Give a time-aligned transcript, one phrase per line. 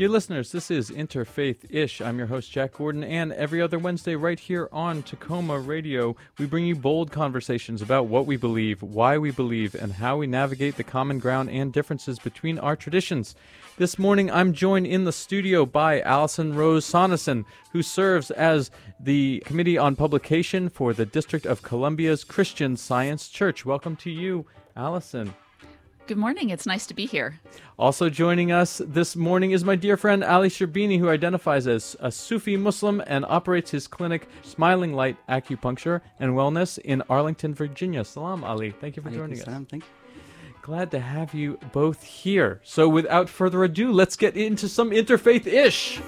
[0.00, 2.00] Dear listeners, this is Interfaith Ish.
[2.00, 6.46] I'm your host, Jack Gordon, and every other Wednesday, right here on Takoma Radio, we
[6.46, 10.76] bring you bold conversations about what we believe, why we believe, and how we navigate
[10.76, 13.34] the common ground and differences between our traditions.
[13.76, 19.42] This morning, I'm joined in the studio by Allison Rose Sonneson, who serves as the
[19.44, 23.66] Committee on Publication for the District of Columbia's Christian Science Church.
[23.66, 25.34] Welcome to you, Allison.
[26.10, 26.50] Good morning.
[26.50, 27.38] It's nice to be here.
[27.78, 32.10] Also joining us this morning is my dear friend Ali Sherbini, who identifies as a
[32.10, 38.04] Sufi Muslim and operates his clinic, Smiling Light Acupuncture and Wellness, in Arlington, Virginia.
[38.04, 38.72] Salam, Ali.
[38.72, 39.44] Thank you for joining us.
[39.44, 39.66] Salam.
[39.66, 39.90] Thank you.
[40.62, 42.60] Glad to have you both here.
[42.64, 46.00] So, without further ado, let's get into some interfaith ish.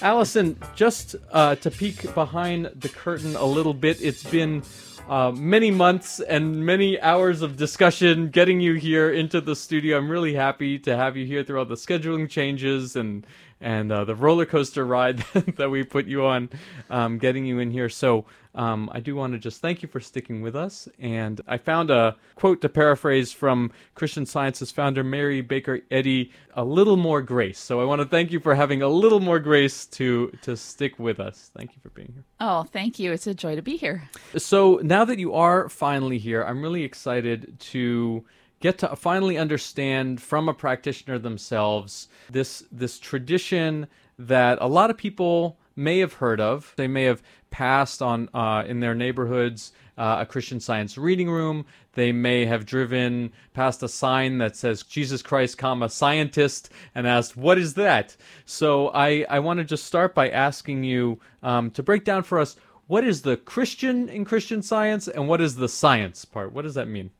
[0.00, 4.62] Allison, just uh, to peek behind the curtain a little bit, it's been
[5.08, 9.98] uh, many months and many hours of discussion getting you here into the studio.
[9.98, 13.26] I'm really happy to have you here through all the scheduling changes and
[13.60, 15.18] and uh, the roller coaster ride
[15.56, 16.48] that we put you on,
[16.90, 17.88] um, getting you in here.
[17.88, 20.88] So um, I do want to just thank you for sticking with us.
[20.98, 26.64] And I found a quote to paraphrase from Christian Science's founder, Mary Baker Eddy, a
[26.64, 27.58] little more grace.
[27.58, 30.98] So I want to thank you for having a little more grace to, to stick
[30.98, 31.50] with us.
[31.56, 32.24] Thank you for being here.
[32.40, 33.12] Oh, thank you.
[33.12, 34.08] It's a joy to be here.
[34.36, 38.24] So now that you are finally here, I'm really excited to
[38.60, 43.86] get to finally understand from a practitioner themselves this this tradition
[44.18, 46.74] that a lot of people may have heard of.
[46.76, 51.66] They may have passed on uh, in their neighborhoods uh, a Christian Science reading room.
[51.94, 57.36] They may have driven past a sign that says Jesus Christ, comma scientist, and asked,
[57.36, 61.82] "What is that?" So I I want to just start by asking you um, to
[61.82, 62.56] break down for us
[62.86, 66.52] what is the Christian in Christian Science and what is the science part.
[66.52, 67.10] What does that mean?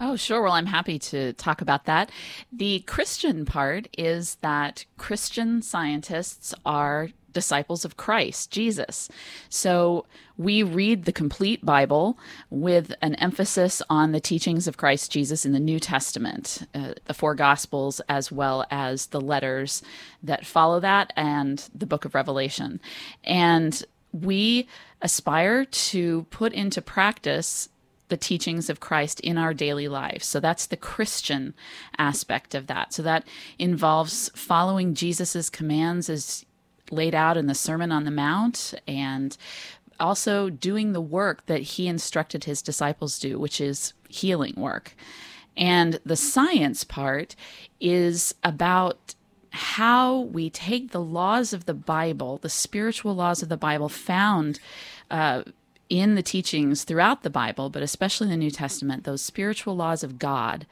[0.00, 0.42] Oh, sure.
[0.42, 2.10] Well, I'm happy to talk about that.
[2.52, 9.10] The Christian part is that Christian scientists are disciples of Christ, Jesus.
[9.50, 10.06] So
[10.38, 12.18] we read the complete Bible
[12.48, 17.14] with an emphasis on the teachings of Christ Jesus in the New Testament, uh, the
[17.14, 19.82] four Gospels, as well as the letters
[20.22, 22.80] that follow that and the book of Revelation.
[23.22, 24.66] And we
[25.02, 27.68] aspire to put into practice
[28.08, 30.26] the teachings of Christ in our daily lives.
[30.26, 31.54] So that's the Christian
[31.98, 32.92] aspect of that.
[32.92, 33.26] So that
[33.58, 36.44] involves following Jesus's commands as
[36.94, 39.36] laid out in the Sermon on the Mount and
[40.00, 44.94] also doing the work that he instructed his disciples do, which is healing work.
[45.56, 47.36] And the science part
[47.80, 49.14] is about
[49.50, 54.58] how we take the laws of the Bible, the spiritual laws of the Bible found
[55.10, 55.44] uh,
[55.88, 60.02] in the teachings throughout the Bible, but especially in the New Testament, those spiritual laws
[60.02, 60.66] of God,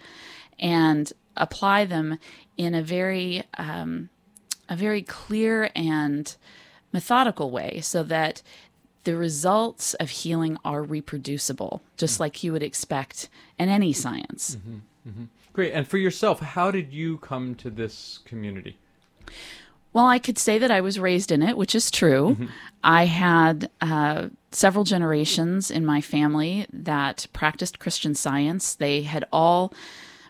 [0.58, 2.18] and apply them
[2.56, 4.08] in a very um,
[4.72, 6.24] a very clear and
[6.92, 8.42] methodical way, so that
[9.04, 12.22] the results of healing are reproducible, just mm-hmm.
[12.22, 13.28] like you would expect
[13.58, 14.56] in any science.
[14.56, 14.78] Mm-hmm.
[15.08, 15.24] Mm-hmm.
[15.52, 15.72] Great.
[15.72, 18.78] And for yourself, how did you come to this community?
[19.92, 22.30] Well, I could say that I was raised in it, which is true.
[22.30, 22.46] Mm-hmm.
[22.82, 28.74] I had uh, several generations in my family that practiced Christian science.
[28.74, 29.74] They had all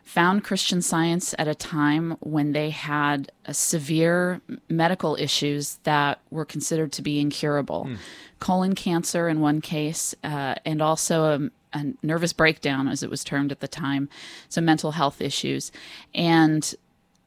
[0.05, 6.93] found Christian science at a time when they had severe medical issues that were considered
[6.93, 7.87] to be incurable.
[7.87, 7.97] Mm.
[8.39, 13.25] Colon cancer in one case, uh, and also a, a nervous breakdown, as it was
[13.25, 14.09] termed at the time,
[14.49, 15.71] some mental health issues.
[16.15, 16.75] And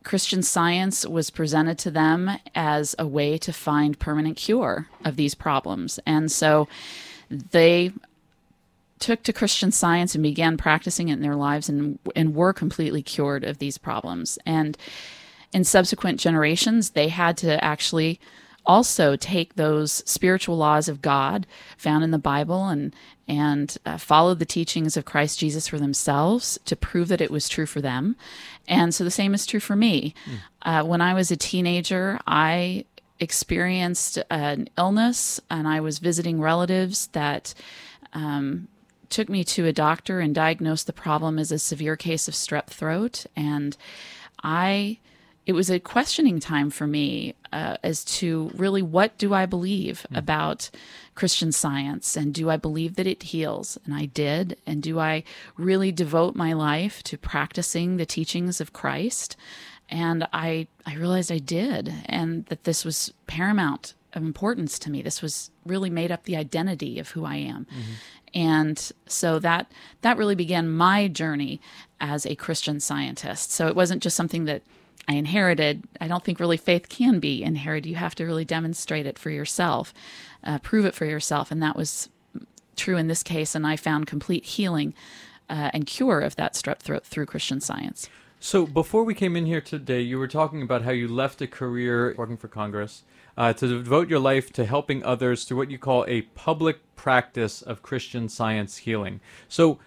[0.03, 5.33] Christian science was presented to them as a way to find permanent cure of these
[5.33, 5.99] problems.
[6.05, 6.67] And so
[7.29, 7.91] they
[8.99, 13.01] took to Christian science and began practicing it in their lives and and were completely
[13.01, 14.37] cured of these problems.
[14.45, 14.77] And
[15.53, 18.19] in subsequent generations, they had to actually
[18.65, 21.45] also take those spiritual laws of God
[21.77, 22.95] found in the Bible and
[23.27, 27.49] and uh, follow the teachings of Christ Jesus for themselves to prove that it was
[27.49, 28.15] true for them.
[28.67, 30.13] And so the same is true for me.
[30.25, 30.37] Mm.
[30.61, 32.85] Uh, when I was a teenager, I
[33.19, 37.55] experienced an illness and I was visiting relatives that
[38.13, 38.67] um,
[39.09, 42.67] took me to a doctor and diagnosed the problem as a severe case of strep
[42.67, 43.25] throat.
[43.35, 43.77] And
[44.43, 44.99] I
[45.45, 50.05] it was a questioning time for me uh, as to really what do I believe
[50.11, 50.17] mm.
[50.17, 50.69] about
[51.13, 53.77] Christian science and do I believe that it heals?
[53.85, 54.57] And I did.
[54.65, 55.23] And do I
[55.55, 59.37] really devote my life to practicing the teachings of Christ?
[59.87, 65.03] And I, I realized I did, and that this was paramount of importance to me.
[65.03, 67.67] This was really made up the identity of who I am.
[68.35, 69.71] And so that
[70.01, 71.61] that really began my journey
[72.01, 73.51] as a Christian scientist.
[73.51, 74.61] So it wasn't just something that
[75.07, 75.83] I inherited.
[76.01, 77.87] I don't think really faith can be inherited.
[77.87, 79.93] You have to really demonstrate it for yourself,
[80.43, 82.09] uh, prove it for yourself, and that was
[82.75, 83.55] true in this case.
[83.55, 84.93] And I found complete healing
[85.49, 88.09] uh, and cure of that strep throat through Christian Science.
[88.39, 91.47] So before we came in here today, you were talking about how you left a
[91.47, 93.03] career working for Congress
[93.37, 97.61] uh, to devote your life to helping others through what you call a public practice
[97.61, 99.19] of Christian Science healing.
[99.47, 99.79] So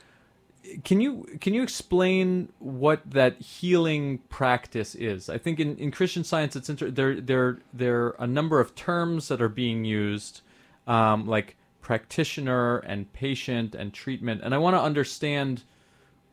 [0.85, 5.29] can you can you explain what that healing practice is?
[5.29, 8.75] I think in, in Christian Science, it's inter- there there there are a number of
[8.75, 10.43] terms that are being used,
[10.87, 15.63] um, like practitioner and patient and treatment, and I want to understand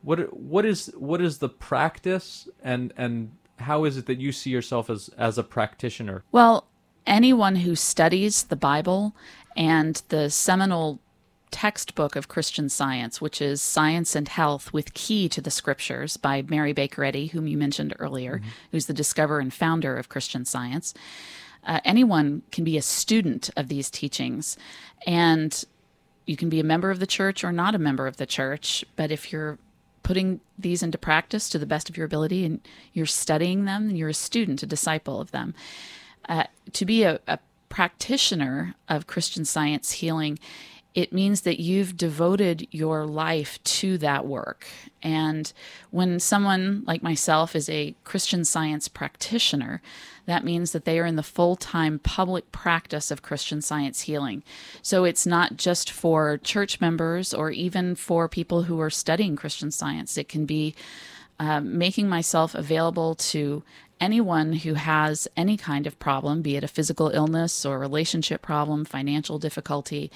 [0.01, 4.49] what what is what is the practice and and how is it that you see
[4.49, 6.23] yourself as as a practitioner?
[6.31, 6.67] Well,
[7.05, 9.15] anyone who studies the Bible
[9.55, 10.99] and the seminal
[11.51, 16.41] textbook of Christian Science, which is Science and Health with Key to the Scriptures by
[16.41, 18.49] Mary Baker Eddy, whom you mentioned earlier, mm-hmm.
[18.71, 20.93] who's the discoverer and founder of Christian Science.
[21.65, 24.57] Uh, anyone can be a student of these teachings.
[25.07, 25.63] And
[26.25, 28.83] you can be a member of the church or not a member of the church.
[28.95, 29.57] But if you're
[30.03, 32.59] putting these into practice to the best of your ability and
[32.93, 35.53] you're studying them, you're a student, a disciple of them.
[36.27, 37.39] Uh, to be a, a
[37.69, 40.39] practitioner of Christian Science healing
[40.95, 44.65] it means that you've devoted your life to that work.
[45.03, 45.51] And
[45.91, 49.81] when someone like myself is a Christian science practitioner,
[50.25, 54.41] that means that they are in the full time public practice of Christian science healing.
[54.81, 59.71] So it's not just for church members or even for people who are studying Christian
[59.71, 60.17] science.
[60.17, 60.75] It can be
[61.37, 63.63] uh, making myself available to
[63.99, 68.85] anyone who has any kind of problem, be it a physical illness or relationship problem,
[68.85, 70.11] financial difficulty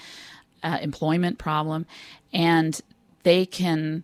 [0.63, 1.85] uh, employment problem,
[2.33, 2.81] and
[3.23, 4.03] they can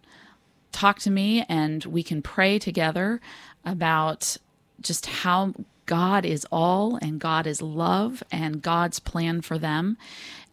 [0.72, 3.22] talk to me and we can pray together
[3.64, 4.38] about
[4.82, 5.54] just how
[5.86, 9.98] God is all and God is love and God's plan for them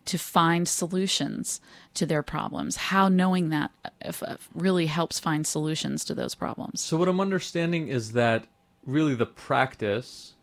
[0.04, 1.60] to find solutions
[1.94, 2.76] to their problems.
[2.76, 3.70] How knowing that
[4.00, 6.80] if, if really helps find solutions to those problems.
[6.80, 8.46] So what I'm understanding is that
[8.84, 10.34] really the practice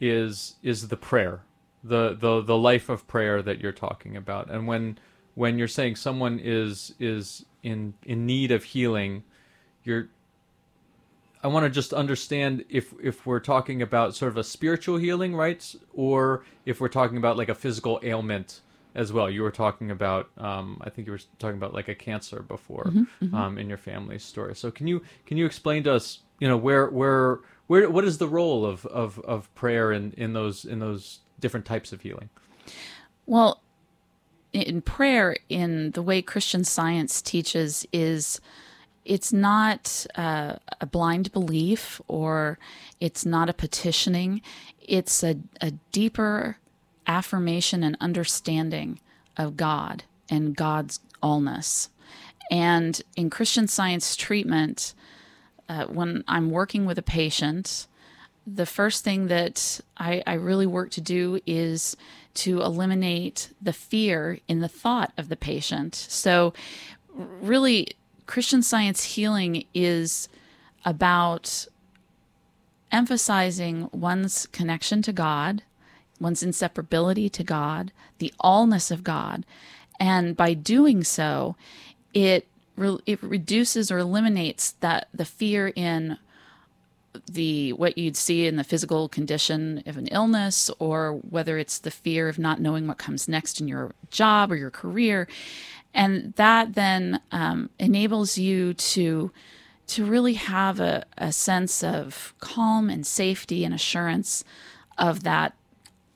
[0.00, 1.42] is is the prayer
[1.82, 4.98] the the the life of prayer that you're talking about and when
[5.34, 9.22] when you're saying someone is is in in need of healing
[9.84, 10.08] you're
[11.42, 15.34] I want to just understand if if we're talking about sort of a spiritual healing,
[15.34, 18.60] right, or if we're talking about like a physical ailment
[18.94, 19.30] as well.
[19.30, 22.84] You were talking about, um, I think you were talking about like a cancer before
[22.84, 23.34] mm-hmm, mm-hmm.
[23.34, 24.54] Um, in your family's story.
[24.54, 27.38] So can you can you explain to us, you know, where where
[27.70, 31.64] where what is the role of of, of prayer in in those in those different
[31.64, 32.28] types of healing?
[33.26, 33.62] Well,
[34.52, 38.40] in prayer, in the way Christian science teaches, is
[39.04, 42.58] it's not uh, a blind belief or
[42.98, 44.42] it's not a petitioning.
[44.80, 46.56] It's a, a deeper
[47.06, 48.98] affirmation and understanding
[49.36, 51.88] of God and God's allness.
[52.50, 54.92] And in Christian science treatment,
[55.70, 57.86] uh, when I'm working with a patient,
[58.44, 61.96] the first thing that I, I really work to do is
[62.34, 65.94] to eliminate the fear in the thought of the patient.
[65.94, 66.52] So,
[67.14, 67.92] really,
[68.26, 70.28] Christian science healing is
[70.84, 71.66] about
[72.90, 75.62] emphasizing one's connection to God,
[76.18, 79.46] one's inseparability to God, the allness of God.
[80.00, 81.54] And by doing so,
[82.12, 82.48] it,
[82.80, 86.18] re- it reduces or eliminates that the fear in
[87.30, 91.90] the what you'd see in the physical condition of an illness or whether it's the
[91.90, 95.26] fear of not knowing what comes next in your job or your career
[95.92, 99.30] and that then um, enables you to
[99.88, 104.44] to really have a, a sense of calm and safety and assurance
[104.96, 105.54] of that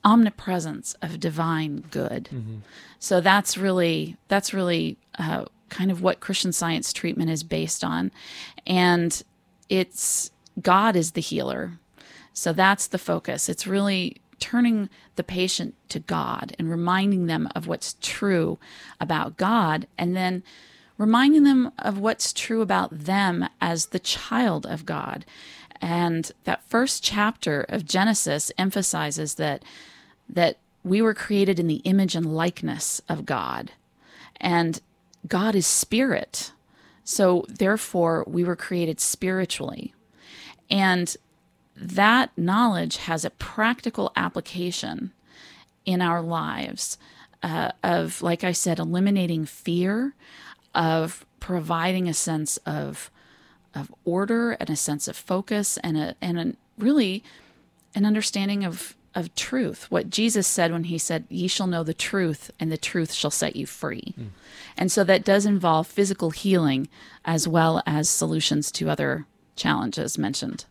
[0.05, 2.57] omnipresence of divine good mm-hmm.
[2.99, 5.43] so that's really that's really uh,
[5.75, 8.11] kind of what christian science treatment is based on
[8.65, 9.23] and
[9.69, 11.79] it's God is the healer.
[12.33, 13.49] So that's the focus.
[13.49, 18.59] It's really turning the patient to God and reminding them of what's true
[18.99, 20.43] about God and then
[20.97, 25.25] reminding them of what's true about them as the child of God.
[25.81, 29.63] And that first chapter of Genesis emphasizes that
[30.27, 33.71] that we were created in the image and likeness of God.
[34.37, 34.81] And
[35.27, 36.51] God is spirit.
[37.03, 39.93] So therefore we were created spiritually.
[40.69, 41.15] And
[41.75, 45.11] that knowledge has a practical application
[45.85, 46.97] in our lives
[47.43, 50.15] uh, of, like I said, eliminating fear,
[50.73, 53.11] of providing a sense of
[53.75, 57.23] of order and a sense of focus and a and a, really
[57.93, 59.89] an understanding of of truth.
[59.89, 63.31] What Jesus said when he said, "Ye shall know the truth, and the truth shall
[63.31, 64.27] set you free." Mm.
[64.77, 66.87] And so that does involve physical healing
[67.23, 70.65] as well as solutions to other challenges mentioned.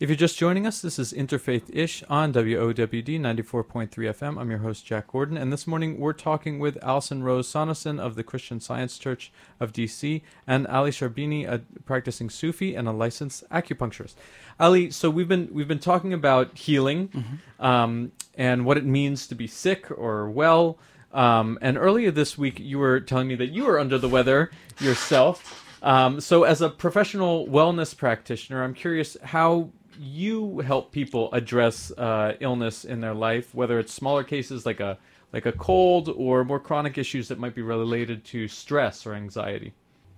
[0.00, 4.40] If you're just joining us, this is Interfaith Ish on WOWD 94.3 FM.
[4.40, 8.14] I'm your host, Jack Gordon, and this morning we're talking with Alison Rose Sonesson of
[8.14, 9.30] the Christian Science Church
[9.60, 14.14] of DC and Ali Sharbini, a practicing Sufi and a licensed acupuncturist.
[14.58, 17.62] Ali, so we've been we've been talking about healing mm-hmm.
[17.62, 20.78] um, and what it means to be sick or well.
[21.12, 24.50] Um, and earlier this week, you were telling me that you were under the weather
[24.80, 25.66] yourself.
[25.82, 32.34] Um, so, as a professional wellness practitioner, I'm curious how you help people address uh,
[32.40, 34.98] illness in their life, whether it's smaller cases like a
[35.32, 39.74] like a cold or more chronic issues that might be related to stress or anxiety.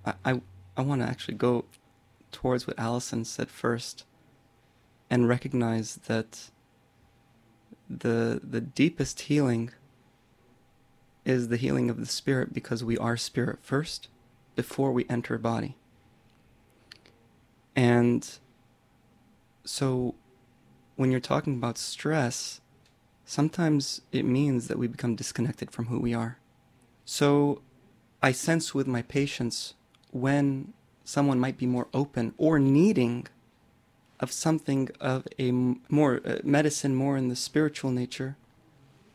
[0.06, 0.40] I I,
[0.76, 1.64] I want to actually go
[2.30, 4.04] towards what Allison said first,
[5.10, 6.50] and recognize that
[7.90, 9.72] the the deepest healing
[11.24, 14.06] is the healing of the spirit because we are spirit first
[14.54, 15.76] before we enter body.
[17.74, 18.38] And
[19.64, 20.14] so
[20.96, 22.60] when you're talking about stress,
[23.24, 26.38] sometimes it means that we become disconnected from who we are.
[27.04, 27.62] So
[28.22, 29.74] I sense with my patients
[30.10, 30.72] when
[31.04, 33.26] someone might be more open or needing
[34.20, 38.36] of something of a more uh, medicine more in the spiritual nature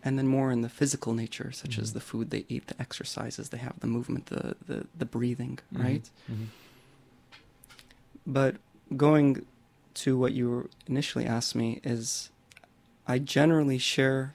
[0.03, 1.81] and then more in the physical nature such mm-hmm.
[1.81, 5.59] as the food they eat the exercises they have the movement the the, the breathing
[5.73, 5.83] mm-hmm.
[5.83, 6.45] right mm-hmm.
[8.25, 8.57] but
[8.97, 9.45] going
[9.97, 12.29] to what you initially asked me is
[13.07, 14.33] I generally share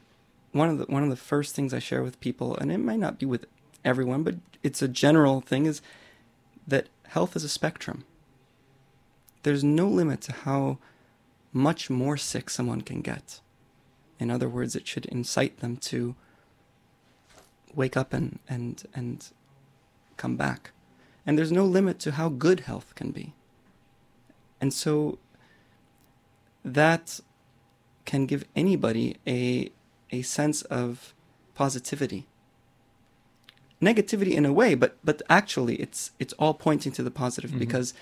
[0.53, 2.99] one of the one of the first things I share with people, and it might
[2.99, 3.47] not be with
[3.85, 5.81] everyone, but it's a general thing is
[6.67, 8.05] that health is a spectrum.
[9.43, 10.79] There's no limit to how
[11.53, 13.41] much more sick someone can get.
[14.19, 16.15] In other words, it should incite them to
[17.75, 19.29] wake up and and and
[20.17, 20.73] come back.
[21.25, 23.33] And there's no limit to how good health can be.
[24.61, 25.19] And so
[26.65, 27.21] that
[28.05, 29.71] can give anybody a
[30.11, 31.15] a sense of
[31.55, 32.27] positivity
[33.81, 37.59] negativity in a way but but actually it's it's all pointing to the positive mm-hmm.
[37.59, 37.93] because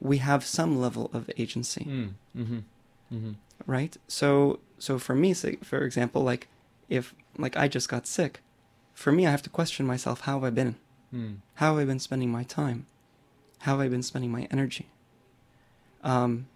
[0.00, 2.10] we have some level of agency mm.
[2.36, 2.58] mm-hmm.
[3.12, 3.32] Mm-hmm.
[3.66, 6.48] right so so for me say, for example like
[6.88, 8.40] if like i just got sick
[8.92, 10.74] for me i have to question myself how have i been
[11.14, 11.36] mm.
[11.54, 12.86] how have i been spending my time
[13.60, 14.88] how have i been spending my energy
[16.02, 16.48] um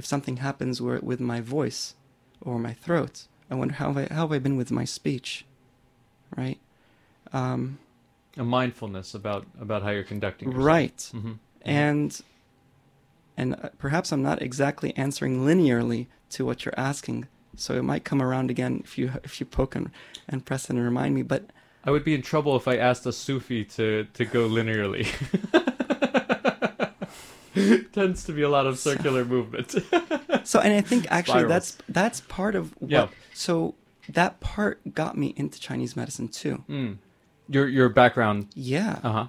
[0.00, 1.94] if something happens where, with my voice
[2.40, 5.44] or my throat, I wonder how have I, how have I been with my speech,
[6.34, 6.58] right?
[7.34, 7.78] Um,
[8.38, 10.64] a mindfulness about about how you're conducting yourself.
[10.64, 11.18] right mm-hmm.
[11.18, 11.34] mm-hmm.
[11.64, 12.20] and
[13.36, 17.26] and uh, perhaps i'm not exactly answering linearly to what you're asking
[17.56, 19.90] so it might come around again if you if you poke and,
[20.28, 21.42] and press and remind me but
[21.84, 25.04] i would be in trouble if i asked a sufi to to go linearly
[27.92, 29.70] tends to be a lot of circular movement.
[30.44, 31.48] so, and I think actually Spirals.
[31.48, 32.90] that's that's part of what.
[32.90, 33.08] Yeah.
[33.34, 33.74] So
[34.08, 36.64] that part got me into Chinese medicine too.
[36.68, 36.98] Mm.
[37.48, 38.48] Your your background.
[38.54, 39.00] Yeah.
[39.02, 39.26] Uh huh.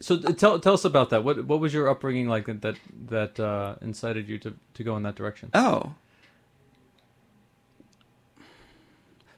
[0.00, 1.24] So tell tell us about that.
[1.24, 2.76] What what was your upbringing like that that
[3.08, 5.50] that uh, incited you to to go in that direction?
[5.54, 5.94] Oh.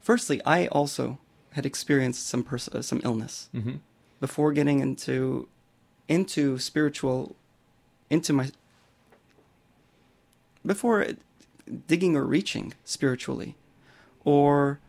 [0.01, 1.19] Firstly, I also
[1.53, 3.77] had experienced some pers- uh, some illness mm-hmm.
[4.21, 5.49] before getting into
[6.09, 7.35] into spiritual
[8.11, 8.51] into my
[10.65, 11.07] before
[11.87, 13.57] digging or reaching spiritually
[14.25, 14.81] or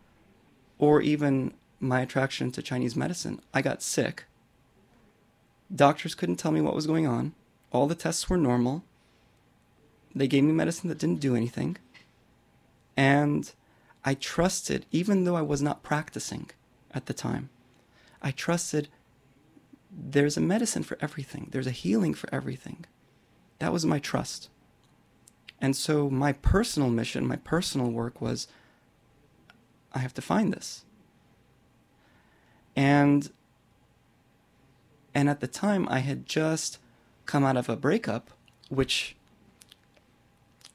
[0.79, 3.39] or even my attraction to Chinese medicine.
[3.53, 4.25] I got sick.
[5.74, 7.33] Doctors couldn't tell me what was going on.
[7.71, 8.83] All the tests were normal.
[10.15, 11.77] They gave me medicine that didn't do anything.
[12.95, 13.51] And
[14.03, 16.50] I trusted, even though I was not practicing
[16.91, 17.50] at the time,
[18.21, 18.88] I trusted
[19.91, 22.86] there's a medicine for everything, there's a healing for everything.
[23.59, 24.49] That was my trust.
[25.59, 28.47] And so my personal mission, my personal work was
[29.93, 30.85] I have to find this.
[32.75, 33.31] And
[35.15, 36.77] and at the time I had just
[37.25, 38.29] come out of a breakup
[38.69, 39.15] which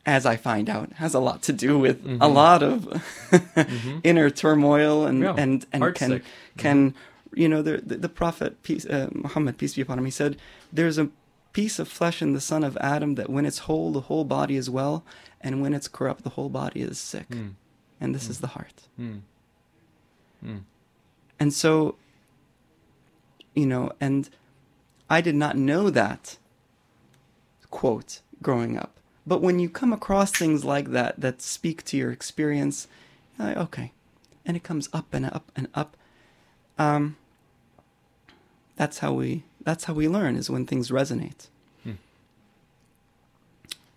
[0.04, 2.20] as I find out has a lot to do with mm-hmm.
[2.20, 2.82] a lot of
[3.30, 3.98] mm-hmm.
[4.04, 5.34] inner turmoil and yeah.
[5.38, 6.22] and and can sick.
[6.56, 7.38] can mm-hmm.
[7.38, 10.36] you know the the, the prophet peace, uh, Muhammad peace be upon him he said
[10.72, 11.08] there's a
[11.52, 14.56] piece of flesh in the son of Adam that when it's whole, the whole body
[14.56, 15.04] is well,
[15.40, 17.28] and when it's corrupt, the whole body is sick.
[17.28, 17.54] Mm.
[18.00, 18.30] And this mm.
[18.30, 18.88] is the heart.
[18.98, 19.22] Mm.
[21.38, 21.96] And so,
[23.54, 24.28] you know, and
[25.08, 26.38] I did not know that
[27.70, 28.98] quote growing up.
[29.26, 32.88] But when you come across things like that that speak to your experience,
[33.38, 33.92] like, okay,
[34.44, 35.96] and it comes up and up and up.
[36.78, 37.16] Um,
[38.76, 41.48] that's how we that's how we learn is when things resonate,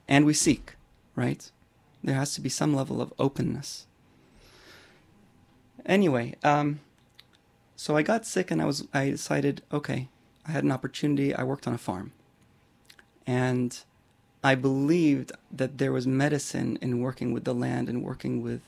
[0.07, 0.75] and we seek,
[1.15, 1.51] right?
[2.03, 3.87] There has to be some level of openness.
[5.85, 6.79] Anyway, um,
[7.75, 10.09] so I got sick and I was I decided, okay,
[10.47, 11.33] I had an opportunity.
[11.33, 12.11] I worked on a farm.
[13.27, 13.77] And
[14.43, 18.61] I believed that there was medicine in working with the land and working with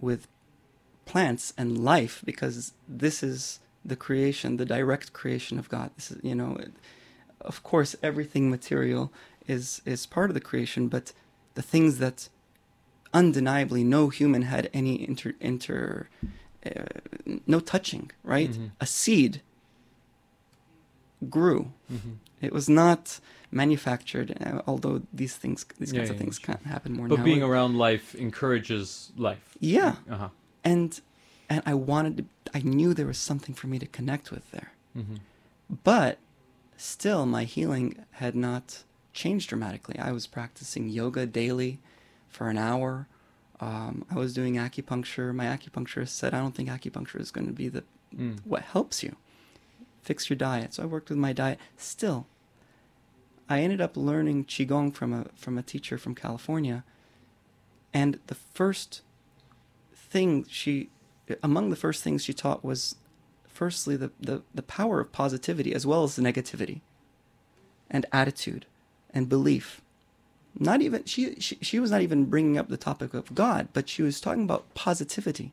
[0.00, 0.26] with
[1.06, 5.90] plants and life because this is the creation, the direct creation of God.
[5.96, 6.58] This is, you know,
[7.40, 9.12] of course everything material
[9.46, 11.12] is is part of the creation, but
[11.54, 12.28] the things that
[13.12, 16.08] undeniably no human had any inter inter
[16.64, 16.84] uh,
[17.46, 18.56] no touching, right?
[18.80, 19.40] A seed
[21.28, 21.72] grew.
[21.92, 22.12] Mm-hmm.
[22.40, 23.20] It was not
[23.50, 26.54] manufactured, uh, although these things, these Yeah, kinds of yeah, things sure.
[26.54, 27.24] can happen more But now.
[27.24, 29.56] being around life encourages life.
[29.58, 30.28] yeah, Uh huh.
[30.64, 31.00] and
[31.50, 32.24] and I wanted to.
[32.54, 35.16] I knew there was something for me to connect with there, hmm
[35.84, 36.18] but
[36.76, 39.98] still, my healing had not changed dramatically.
[39.98, 41.78] I was practicing yoga daily
[42.28, 43.06] for an hour.
[43.60, 45.34] Um, I was doing acupuncture.
[45.34, 47.84] My acupuncturist said, "I don't think acupuncture is going to be the
[48.16, 48.38] Mm.
[48.44, 49.14] what helps you.
[50.02, 51.60] Fix your diet." So I worked with my diet.
[51.76, 52.26] Still,
[53.48, 56.82] I ended up learning qigong from a from a teacher from California,
[57.92, 59.02] and the first
[59.94, 60.88] thing she,
[61.42, 62.96] among the first things she taught was,
[63.46, 66.80] firstly the the, the power of positivity as well as the negativity,
[67.90, 68.66] and attitude,
[69.12, 69.80] and belief.
[70.58, 73.88] Not even she, she she was not even bringing up the topic of God, but
[73.88, 75.52] she was talking about positivity.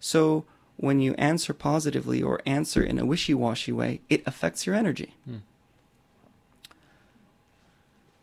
[0.00, 0.44] So
[0.76, 5.14] when you answer positively or answer in a wishy-washy way, it affects your energy.
[5.24, 5.36] Hmm.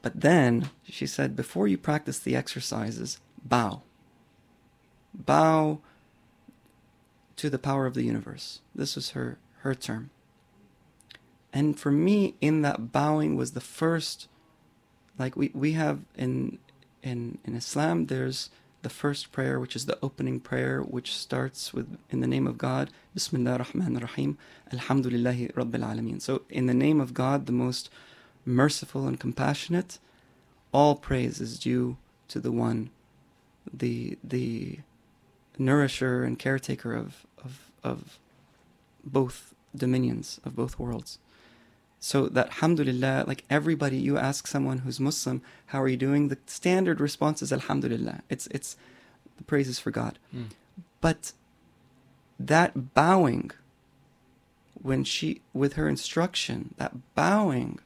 [0.02, 3.82] But then she said, before you practice the exercises, bow.
[5.14, 5.80] Bow
[7.40, 8.60] to the power of the universe.
[8.76, 10.10] This was her, her term.
[11.54, 14.28] And for me, in that bowing was the first,
[15.18, 16.60] like we, we have in,
[17.02, 18.50] in, in Islam, there's
[18.82, 22.58] the first prayer, which is the opening prayer, which starts with, in the name of
[22.58, 24.38] God, Bismillah ar-Rahman ar-Rahim,
[24.74, 26.22] Alhamdulillahi Rabbil Alameen.
[26.22, 27.90] So, in the name of God, the most
[28.46, 30.00] merciful and compassionate,
[30.74, 31.98] all praise is due
[32.28, 32.90] to the one,
[33.74, 34.80] the, the
[35.58, 37.26] nourisher and caretaker of,
[37.84, 38.20] of,
[39.04, 41.20] both dominions, of both worlds.
[42.00, 46.30] So that alhamdulillah, like everybody, you ask someone who's Muslim, how are you doing?
[46.30, 48.22] The standard response is alhamdulillah.
[48.30, 48.78] It's it's
[49.38, 50.18] the praises for God.
[50.34, 50.52] Mm.
[51.02, 51.34] But
[52.40, 53.52] that bowing,
[54.82, 57.80] when she with her instruction, that bowing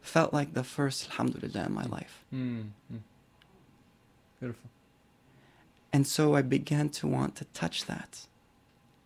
[0.00, 2.24] felt like the first alhamdulillah in my life.
[2.32, 2.70] Mm.
[2.92, 3.00] Mm.
[4.38, 4.70] Beautiful.
[5.92, 8.26] And so I began to want to touch that.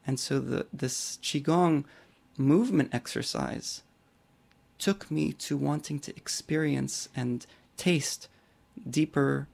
[0.06, 1.84] And so the this qigong
[2.38, 3.82] movement exercise
[4.78, 8.28] took me to wanting to experience and taste
[8.88, 9.48] deeper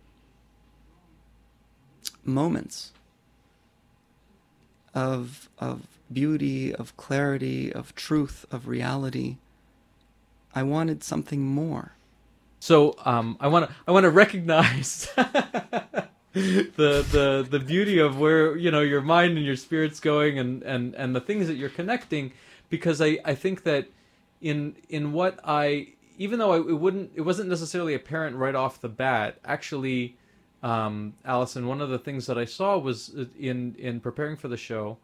[2.25, 2.93] moments
[4.95, 9.39] of of beauty, of clarity, of truth, of reality.
[10.55, 11.93] I wanted something more.
[12.61, 15.09] So um, I want to I want to recognize
[16.33, 20.63] the the the beauty of where you know your mind and your spirit's going and
[20.63, 22.33] and and the things that you're connecting
[22.71, 23.89] because I I think that
[24.41, 28.81] in in what I even though I, it wouldn't it wasn't necessarily apparent right off
[28.81, 30.17] the bat actually
[30.63, 34.49] um, Allison one of the things that I saw was uh, in in preparing for
[34.49, 34.97] the show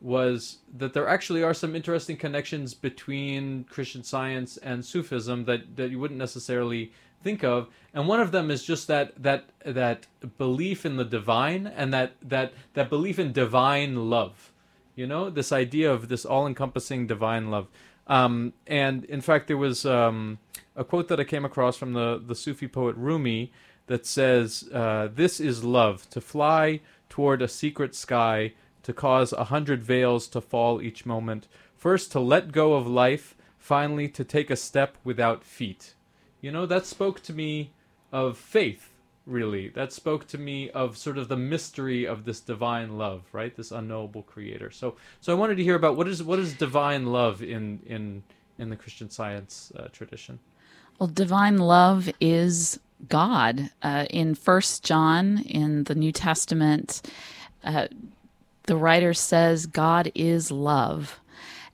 [0.00, 5.90] was that there actually are some interesting connections between Christian Science and Sufism that, that
[5.90, 10.06] you wouldn't necessarily think of, and one of them is just that that that
[10.38, 14.52] belief in the divine and that that that belief in divine love.
[14.94, 17.68] You know, this idea of this all-encompassing divine love.
[18.06, 20.38] Um, and in fact, there was um,
[20.76, 23.52] a quote that I came across from the the Sufi poet Rumi
[23.86, 29.44] that says, uh, "This is love: to fly toward a secret sky." to cause a
[29.44, 31.48] hundred veils to fall each moment.
[31.76, 35.94] First, to let go of life, finally, to take a step without feet.
[36.42, 37.70] You know, that spoke to me
[38.12, 38.90] of faith,
[39.26, 39.68] really.
[39.68, 43.56] That spoke to me of sort of the mystery of this divine love, right?
[43.56, 44.70] This unknowable creator.
[44.70, 48.24] So, so I wanted to hear about what is what is divine love in in
[48.58, 50.38] in the Christian Science uh, tradition.
[50.98, 52.78] Well, divine love is
[53.08, 53.70] God.
[53.82, 57.02] Uh, in First John in the New Testament,
[57.64, 57.86] uh,
[58.64, 61.20] the writer says God is love.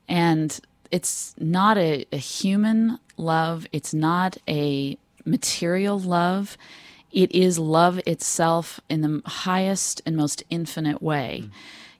[0.08, 0.58] And
[0.90, 6.56] it's not a, a human love, it's not a material love.
[7.10, 11.44] It is love itself in the highest and most infinite way.
[11.44, 11.50] Mm.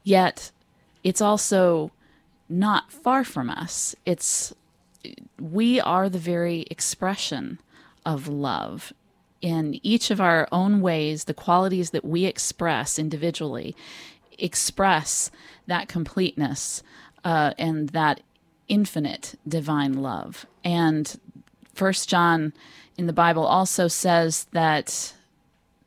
[0.04, 0.50] Yet
[1.02, 1.92] it's also
[2.48, 3.96] not far from us.
[4.04, 4.54] It's
[5.40, 7.58] we are the very expression
[8.04, 8.92] of love
[9.40, 13.76] in each of our own ways, the qualities that we express individually
[14.38, 15.30] express
[15.66, 16.82] that completeness
[17.24, 18.20] uh, and that
[18.68, 20.46] infinite divine love.
[20.64, 21.18] And
[21.74, 22.52] First John
[22.96, 25.14] in the Bible also says that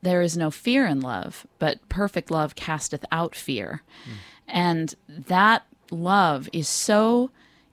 [0.02, 3.82] there is no fear in love, but perfect love casteth out fear.
[4.04, 4.12] Mm.
[4.48, 7.30] And that love is so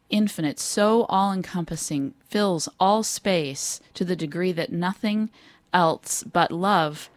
[0.09, 5.29] infinite, so all encompassing, fills all space to the degree that nothing
[5.73, 7.09] else but love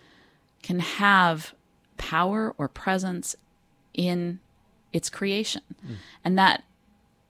[0.62, 1.54] can have
[1.96, 3.36] power or presence
[3.92, 4.40] in
[4.92, 5.62] its creation.
[5.84, 5.94] Mm.
[6.24, 6.64] And that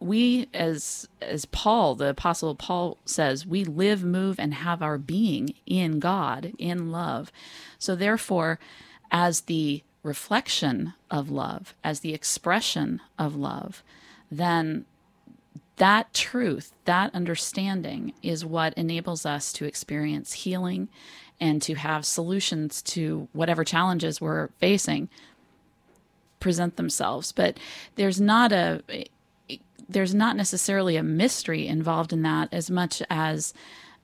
[0.02, 5.54] we as as Paul, the apostle Paul says, we live, move and have our being
[5.66, 7.32] in God, in love.
[7.78, 8.58] So therefore,
[9.10, 13.82] as the reflection of love, as the expression of love,
[14.30, 14.84] then
[15.76, 20.88] that truth, that understanding is what enables us to experience healing
[21.40, 25.08] and to have solutions to whatever challenges we're facing
[26.40, 27.32] present themselves.
[27.32, 27.58] But
[27.96, 28.82] there's not a
[29.92, 33.54] there's not necessarily a mystery involved in that as much as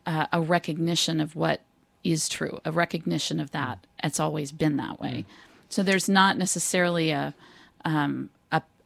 [0.06, 1.62] uh, a recognition of what
[2.04, 3.86] is true, a recognition of that.
[4.02, 5.10] It's always been that way.
[5.10, 5.32] Mm.
[5.68, 7.34] So there's not necessarily a
[7.84, 8.30] um,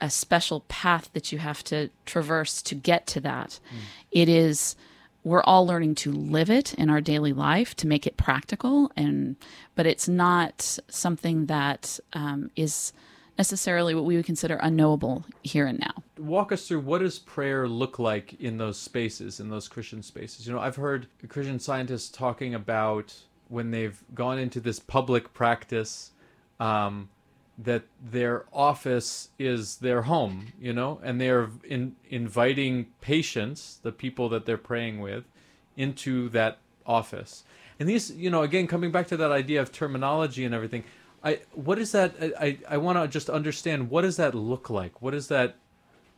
[0.03, 3.61] a special path that you have to traverse to get to that.
[3.73, 3.79] Mm.
[4.11, 4.77] It is
[5.25, 9.37] we're all learning to live it in our daily life to make it practical and
[9.77, 12.93] but it's not something that um, is
[13.39, 17.67] necessarily what we would consider unknowable here and now walk us through what does prayer
[17.67, 22.09] look like in those spaces in those christian spaces you know i've heard christian scientists
[22.09, 23.15] talking about
[23.49, 26.13] when they've gone into this public practice
[26.59, 27.09] um,
[27.59, 34.29] that their office is their home, you know, and they're in, inviting patients, the people
[34.31, 35.25] that they're praying with,
[35.77, 37.45] into that office.
[37.79, 40.85] And these, you know, again, coming back to that idea of terminology and everything,
[41.25, 42.15] I what is that?
[42.41, 45.01] I I want to just understand what does that look like?
[45.01, 45.57] What is that?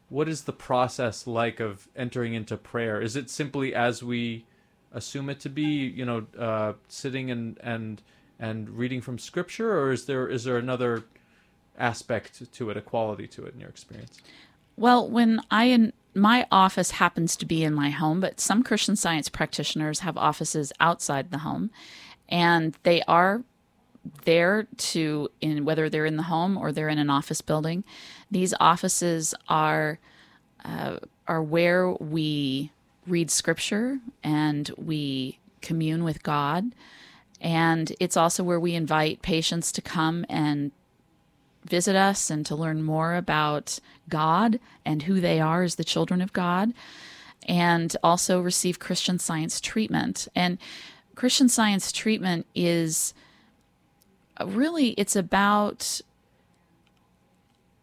[0.08, 3.00] What is the process like of entering into prayer?
[3.00, 4.44] Is it simply as we
[4.92, 8.00] assume it to be, you know, uh, sitting and and
[8.38, 11.04] and reading from scripture, or is there is there another
[11.78, 14.20] aspect to it, a quality to it in your experience?
[14.76, 18.96] Well, when I in my office happens to be in my home, but some Christian
[18.96, 21.70] Science practitioners have offices outside the home,
[22.28, 23.42] and they are
[24.24, 27.84] there to in whether they're in the home or they're in an office building.
[28.30, 29.98] These offices are
[30.64, 32.70] uh, are where we
[33.06, 36.72] read Scripture and we commune with God.
[37.40, 40.72] And it's also where we invite patients to come and
[41.64, 46.20] visit us and to learn more about God and who they are as the children
[46.20, 46.72] of God,
[47.46, 50.28] and also receive Christian science treatment.
[50.34, 50.58] And
[51.14, 53.14] Christian science treatment is
[54.44, 56.00] really it's about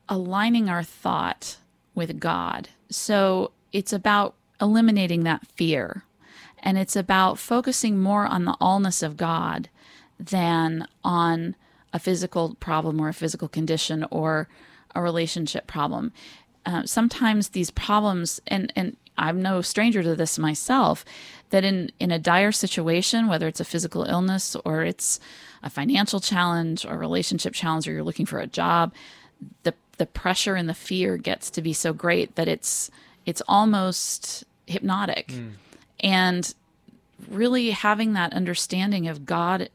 [0.09, 1.57] aligning our thought
[1.95, 2.69] with God.
[2.89, 6.03] So it's about eliminating that fear.
[6.59, 9.69] And it's about focusing more on the allness of God
[10.19, 11.55] than on
[11.93, 14.47] a physical problem or a physical condition or
[14.93, 16.11] a relationship problem.
[16.65, 21.05] Uh, sometimes these problems, and, and I'm no stranger to this myself,
[21.51, 25.19] that in, in a dire situation, whether it's a physical illness or it's
[25.63, 28.93] a financial challenge or relationship challenge or you're looking for a job,
[29.63, 32.89] the the pressure and the fear gets to be so great that it's
[33.25, 35.27] it's almost hypnotic.
[35.27, 35.51] Mm.
[35.99, 36.55] And
[37.29, 39.69] really having that understanding of God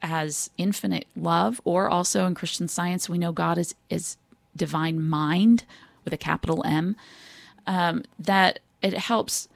[0.00, 4.16] as infinite love, or also in Christian science, we know God is, is
[4.54, 5.64] divine mind
[6.04, 6.94] with a capital M,
[7.66, 9.48] um, that it helps,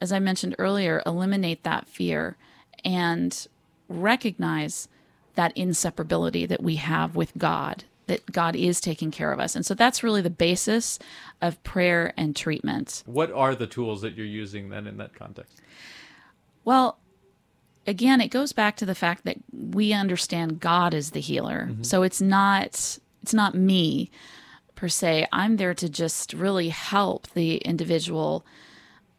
[0.00, 2.36] as I mentioned earlier, eliminate that fear
[2.84, 3.48] and
[3.88, 4.88] recognize
[5.34, 9.56] that inseparability that we have with God, that God is taking care of us.
[9.56, 10.98] And so that's really the basis
[11.40, 13.02] of prayer and treatment.
[13.06, 15.60] What are the tools that you're using then in that context?
[16.64, 16.98] Well,
[17.86, 21.68] again, it goes back to the fact that we understand God is the healer.
[21.70, 21.82] Mm-hmm.
[21.82, 24.10] So it's not it's not me
[24.76, 25.26] per se.
[25.32, 28.46] I'm there to just really help the individual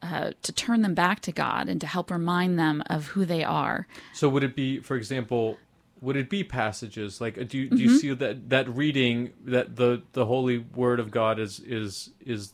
[0.01, 3.43] uh, to turn them back to God and to help remind them of who they
[3.43, 3.87] are.
[4.13, 5.57] So would it be, for example,
[6.01, 9.75] would it be passages like uh, do you, do you see that that reading that
[9.75, 12.53] the the holy word of God is is is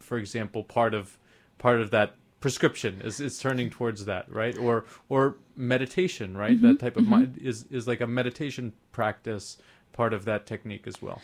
[0.00, 1.16] for example part of
[1.58, 6.78] part of that prescription is is turning towards that right or or meditation right that
[6.80, 9.58] type of mind is is like a meditation practice
[9.92, 11.20] part of that technique as well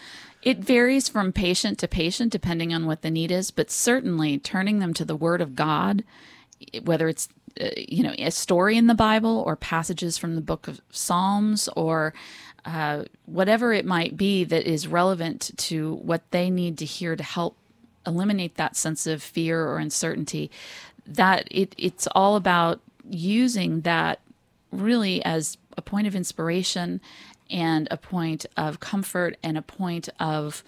[0.46, 4.78] It varies from patient to patient depending on what the need is, but certainly turning
[4.78, 6.04] them to the Word of God,
[6.84, 7.28] whether it's
[7.60, 11.68] uh, you know a story in the Bible or passages from the Book of Psalms
[11.74, 12.14] or
[12.64, 17.24] uh, whatever it might be that is relevant to what they need to hear to
[17.24, 17.56] help
[18.06, 20.48] eliminate that sense of fear or uncertainty.
[21.06, 24.20] That it it's all about using that
[24.70, 27.00] really as a point of inspiration
[27.50, 30.62] and a point of comfort and a point of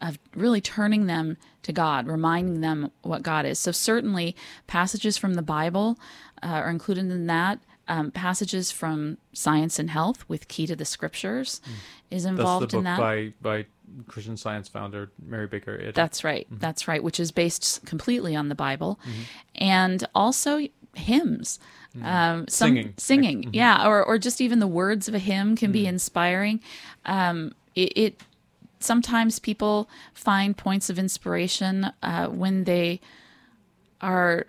[0.00, 3.58] of really turning them to God, reminding them what God is.
[3.58, 5.98] So certainly passages from the Bible
[6.42, 7.60] uh, are included in that.
[7.86, 11.60] Um, passages from Science and Health with Key to the Scriptures
[12.10, 12.98] is that's involved in that.
[12.98, 13.66] by by
[14.08, 15.92] Christian Science founder Mary Baker Eddy.
[15.92, 16.46] That's right.
[16.50, 18.98] That's right, which is based completely on the Bible.
[19.02, 19.22] Mm-hmm.
[19.56, 21.58] And also hymns.
[22.02, 22.94] Um, some, Singing.
[22.96, 23.42] Singing.
[23.42, 23.54] Mm-hmm.
[23.54, 23.86] Yeah.
[23.86, 26.60] Or, or just even the words of a hymn can be inspiring.
[27.04, 28.20] Um, it, it
[28.80, 33.00] sometimes people find points of inspiration uh, when they
[34.00, 34.46] are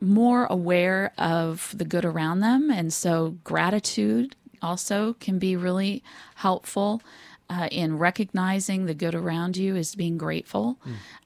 [0.00, 2.70] more aware of the good around them.
[2.70, 6.02] And so gratitude also can be really
[6.36, 7.02] helpful
[7.48, 10.78] uh, in recognizing the good around you is being grateful.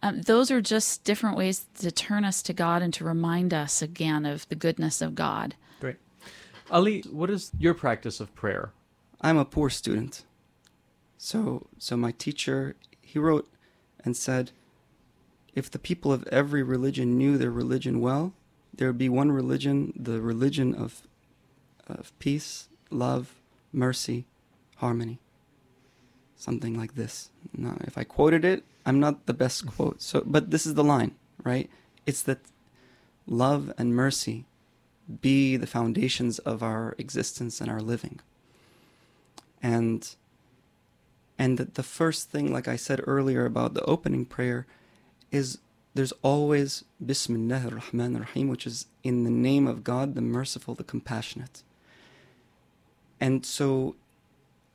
[0.03, 3.83] Um, those are just different ways to turn us to God and to remind us
[3.83, 5.55] again of the goodness of God.
[5.81, 5.97] Great.
[6.71, 8.73] Ali, what is your practice of prayer?
[9.21, 10.25] I'm a poor student.
[11.19, 13.49] So so my teacher he wrote
[14.05, 14.53] and said
[15.55, 18.33] if the people of every religion knew their religion well,
[18.73, 21.03] there would be one religion, the religion of
[21.87, 23.35] of peace, love,
[23.73, 24.27] mercy,
[24.77, 25.19] harmony.
[26.41, 27.29] Something like this.
[27.55, 30.01] Now, if I quoted it, I'm not the best quote.
[30.01, 31.13] So but this is the line,
[31.45, 31.69] right?
[32.07, 32.39] It's that
[33.27, 34.47] love and mercy
[35.21, 38.21] be the foundations of our existence and our living
[39.63, 40.15] and
[41.39, 44.67] and the, the first thing like i said earlier about the opening prayer
[45.33, 45.59] is
[45.95, 50.85] there's always bismillah ar-rahman ar-rahim which is in the name of god the merciful the
[50.85, 51.63] compassionate
[53.21, 53.97] and so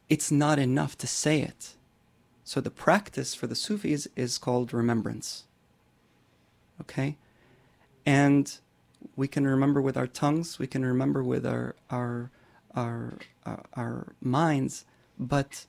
[0.10, 1.74] it's not enough to say it.
[2.44, 5.46] So the practice for the sufis is called remembrance.
[6.82, 7.18] Okay?
[8.06, 8.60] And
[9.16, 12.32] we can remember with our tongues we can remember with our our
[12.76, 13.14] our
[13.46, 14.86] our, our minds
[15.20, 15.66] but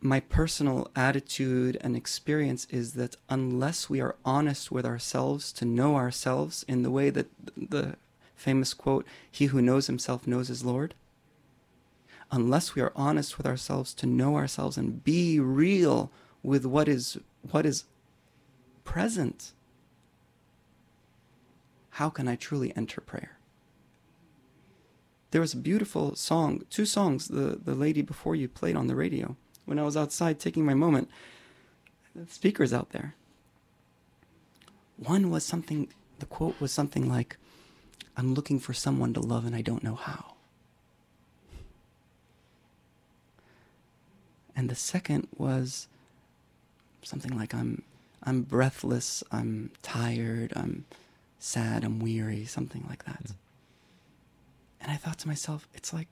[0.00, 5.96] my personal attitude and experience is that unless we are honest with ourselves to know
[5.96, 7.96] ourselves in the way that the
[8.36, 10.94] famous quote he who knows himself knows his lord.
[12.30, 16.10] Unless we are honest with ourselves to know ourselves and be real
[16.42, 17.18] with what is
[17.50, 17.84] what is
[18.84, 19.52] present
[21.90, 23.38] how can i truly enter prayer?
[25.30, 28.94] There was a beautiful song two songs the the lady before you played on the
[28.94, 31.08] radio when i was outside taking my moment.
[32.28, 33.14] Speakers out there.
[34.96, 37.36] One was something the quote was something like
[38.16, 40.32] i'm looking for someone to love and i don't know how.
[44.58, 45.86] And the second was
[47.02, 47.82] something like i'm
[48.22, 50.86] i'm breathless i'm tired i'm
[51.38, 53.24] sad i'm weary something like that.
[53.24, 53.32] Mm-hmm.
[54.80, 56.08] And i thought to myself it's like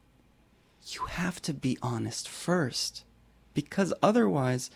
[0.88, 3.04] you have to be honest first
[3.54, 4.70] because otherwise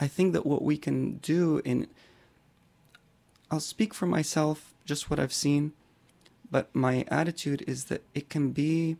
[0.00, 1.86] i think that what we can do in
[3.50, 5.72] i'll speak for myself just what i've seen
[6.52, 8.98] but my attitude is that it can be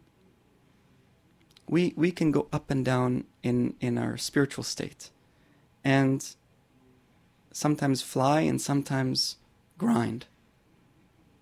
[1.68, 5.10] we we can go up and down in in our spiritual state
[5.84, 6.34] and
[7.52, 9.36] sometimes fly and sometimes
[9.76, 10.24] grind.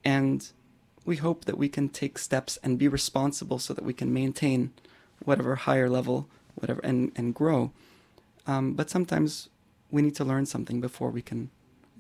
[0.05, 0.51] And
[1.05, 4.73] we hope that we can take steps and be responsible so that we can maintain
[5.25, 7.71] whatever higher level whatever and and grow.
[8.49, 9.49] Um, but sometimes
[9.93, 11.51] we need to learn something before we can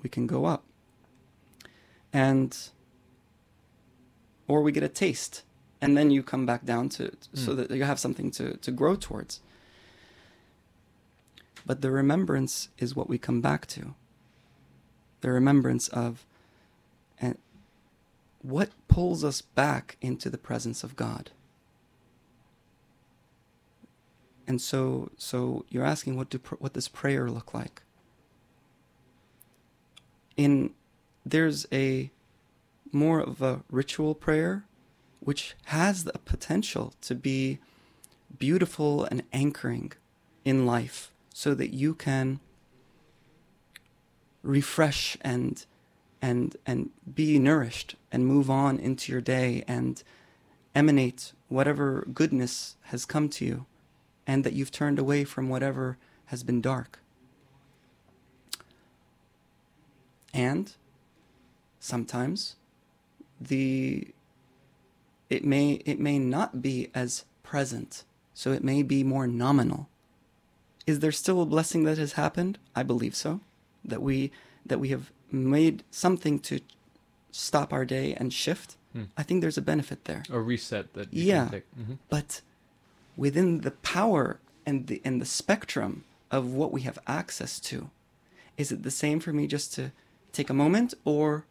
[0.02, 0.64] we can go up.
[2.12, 2.56] And
[4.50, 5.44] or we get a taste
[5.80, 7.56] and then you come back down to so mm.
[7.56, 9.40] that you have something to, to grow towards.
[11.64, 13.94] But the remembrance is what we come back to.
[15.20, 16.26] The remembrance of
[17.20, 17.38] and
[18.42, 21.30] what pulls us back into the presence of god.
[24.48, 27.82] And so so you're asking what do what does prayer look like?
[30.36, 30.72] In
[31.24, 32.10] there's a
[32.92, 34.64] more of a ritual prayer
[35.20, 37.58] which has the potential to be
[38.38, 39.92] beautiful and anchoring
[40.44, 42.40] in life so that you can
[44.42, 45.66] refresh and
[46.22, 50.02] and and be nourished and move on into your day and
[50.74, 53.66] emanate whatever goodness has come to you
[54.26, 57.00] and that you've turned away from whatever has been dark.
[60.32, 60.72] And
[61.80, 62.56] sometimes
[63.40, 64.08] the
[65.28, 69.88] it may it may not be as present so it may be more nominal
[70.86, 73.40] is there still a blessing that has happened i believe so
[73.84, 74.30] that we
[74.66, 76.60] that we have made something to
[77.30, 79.04] stop our day and shift Hmm.
[79.16, 81.44] i think there's a benefit there A reset that you Yeah.
[81.44, 81.76] can take.
[81.78, 81.98] Mhm.
[82.08, 82.40] but
[83.16, 87.90] within the power and the and the spectrum of what we have access to
[88.56, 89.92] is it the same for me just to
[90.32, 91.44] take a moment or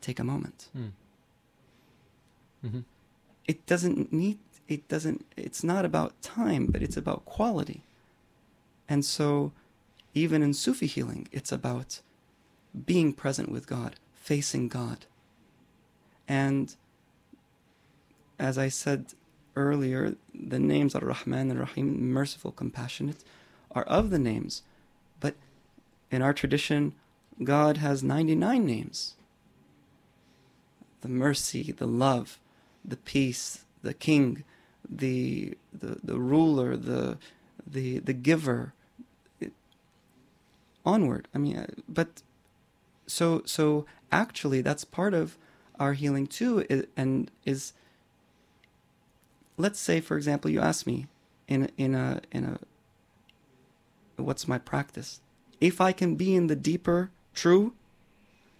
[0.00, 0.68] take a moment.
[0.72, 0.88] Hmm.
[2.64, 2.84] Mhm.
[3.46, 7.82] it doesn't need it doesn't it's not about time but it's about quality.
[8.88, 9.52] And so
[10.14, 12.00] even in sufi healing it's about
[12.86, 15.06] being present with god facing god.
[16.26, 16.74] And
[18.38, 19.14] as i said
[19.56, 23.22] earlier the names ar-rahman and rahim merciful compassionate
[23.70, 24.62] are of the names.
[25.20, 25.36] But
[26.10, 26.94] in our tradition
[27.44, 29.14] god has 99 names
[31.00, 32.38] the mercy the love
[32.84, 34.44] the peace, the king,
[34.88, 37.18] the the, the ruler, the
[37.66, 38.72] the the giver.
[39.40, 39.52] It,
[40.84, 41.28] onward.
[41.34, 42.22] I mean, uh, but
[43.06, 45.36] so so actually, that's part of
[45.78, 47.72] our healing too, i- and is.
[49.56, 51.06] Let's say, for example, you ask me
[51.46, 52.58] in in a in a.
[54.22, 55.20] What's my practice?
[55.60, 57.74] If I can be in the deeper true,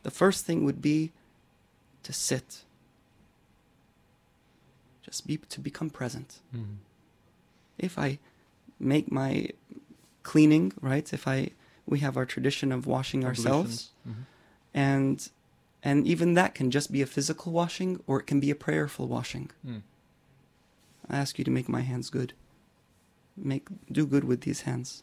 [0.03, 1.12] the first thing would be
[2.09, 2.64] to sit
[5.03, 6.77] just be to become present Mhm.
[7.79, 8.18] if i
[8.94, 9.31] make my
[10.23, 11.51] cleaning right if i
[11.87, 13.90] we have our tradition of washing ourselves.
[14.07, 14.25] Mhm.
[14.75, 15.31] and
[15.83, 19.07] and even that can just be a physical washing or it can be a prayerful
[19.16, 19.83] washing Mm.
[21.12, 22.33] i ask you to make my hands good
[23.37, 23.64] make
[23.99, 25.03] do good with these hands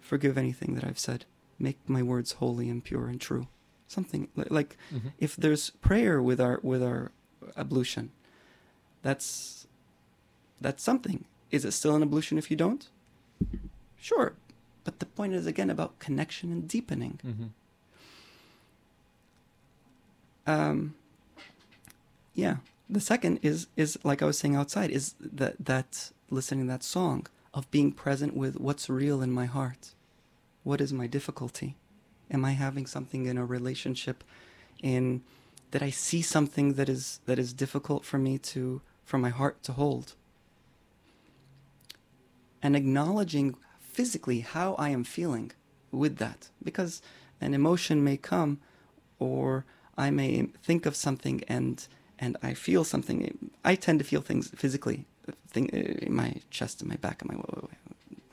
[0.00, 1.24] forgive anything that i've said
[1.58, 3.46] make my words holy and pure and true
[3.88, 5.12] something li- like Mhm.
[5.18, 7.10] if there's prayer with our with our
[7.56, 8.10] ablution
[9.02, 9.66] that's
[10.60, 11.24] that's something.
[11.50, 12.88] Is it still an ablution if you don't?
[13.98, 14.32] Sure
[14.84, 17.18] but the point is again about connection and deepening.
[17.24, 17.50] Mhm.
[20.46, 20.94] um
[22.34, 22.56] yeah
[22.88, 26.82] the second is is like i was saying outside is that that listening to that
[26.84, 29.94] song of being present with what's real in my heart.
[30.62, 31.74] What is my difficulty
[32.30, 34.24] am i having something in a relationship
[34.82, 35.22] in
[35.70, 39.62] that i see something that is that is difficult for me to for my heart
[39.62, 40.14] to hold
[42.62, 45.52] and acknowledging physically how i am feeling
[45.90, 47.00] with that because
[47.40, 48.58] an emotion may come
[49.18, 49.64] or
[49.96, 51.86] I may think of something and
[52.18, 53.50] and I feel something.
[53.64, 55.04] I tend to feel things physically,
[55.48, 57.38] thing in my chest, in my back, in my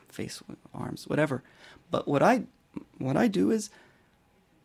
[0.07, 0.41] face,
[0.73, 1.43] arms, whatever.
[1.91, 2.43] But what I
[2.97, 3.69] what I do is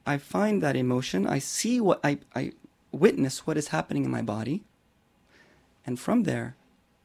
[0.06, 1.26] I find that emotion.
[1.26, 2.52] I see what I I
[2.92, 4.64] witness what is happening in my body,
[5.84, 6.56] and from there,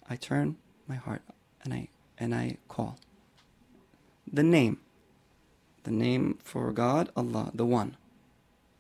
[0.09, 1.21] I turn my heart
[1.63, 2.97] and I and I call
[4.31, 4.79] the name,
[5.83, 7.97] the name for God, Allah, the One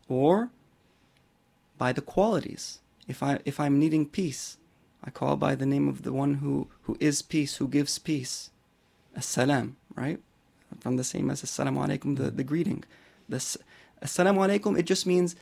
[0.07, 0.49] or
[1.77, 2.79] by the qualities.
[3.07, 4.57] If I if I'm needing peace,
[5.03, 8.51] I call by the name of the one who who is peace, who gives peace.
[9.17, 10.19] Assalam, right?
[10.79, 12.83] From the same as assalamu alaikum, the, the greeting.
[13.29, 13.57] This
[14.03, 15.35] assalamu alaikum, it just means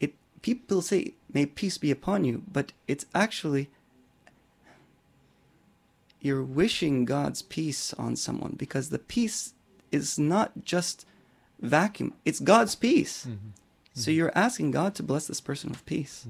[0.00, 3.68] it people say may peace be upon you, but it's actually
[6.20, 9.54] you're wishing God's peace on someone because the peace
[9.92, 11.06] is not just
[11.60, 13.26] vacuum, it's God's peace.
[13.28, 13.52] Mhm.
[13.94, 16.26] So you're asking God to bless this person with peace.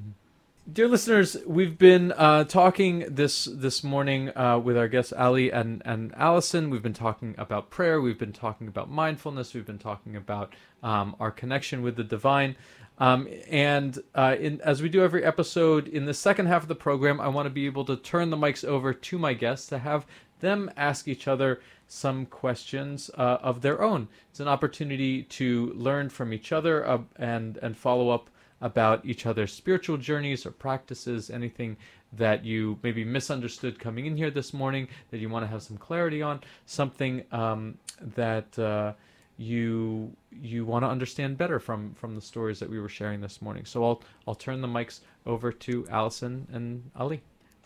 [0.71, 5.81] Dear listeners, we've been uh, talking this this morning uh, with our guests Ali and
[5.85, 6.71] and Allison.
[6.71, 8.01] We've been talking about prayer.
[8.01, 9.55] We've been talking about mindfulness.
[9.55, 12.57] We've been talking about um, our connection with the divine.
[12.99, 16.75] Um, and uh, in, as we do every episode, in the second half of the
[16.75, 19.79] program, I want to be able to turn the mics over to my guests to
[19.79, 20.05] have
[20.41, 24.09] them ask each other some questions uh, of their own.
[24.31, 28.31] It's an opportunity to learn from each other uh, and and follow up
[28.61, 31.77] about each other's spiritual journeys or practices, anything
[32.13, 35.77] that you maybe misunderstood coming in here this morning that you want to have some
[35.77, 37.77] clarity on, something um,
[38.15, 38.93] that uh,
[39.37, 43.43] you you want to understand better from from the stories that we were sharing this
[43.43, 43.65] morning.
[43.65, 47.21] So I'll I'll turn the mics over to Allison and Ali.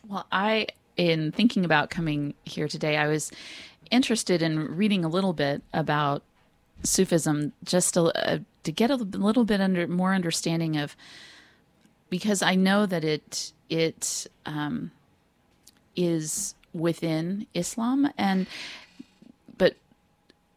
[0.09, 0.67] Well, I
[0.97, 3.31] in thinking about coming here today, I was
[3.91, 6.23] interested in reading a little bit about
[6.83, 10.97] Sufism just a, uh, to get a little bit under more understanding of
[12.09, 14.91] because I know that it it um,
[15.97, 18.47] is within Islam and
[19.57, 19.77] but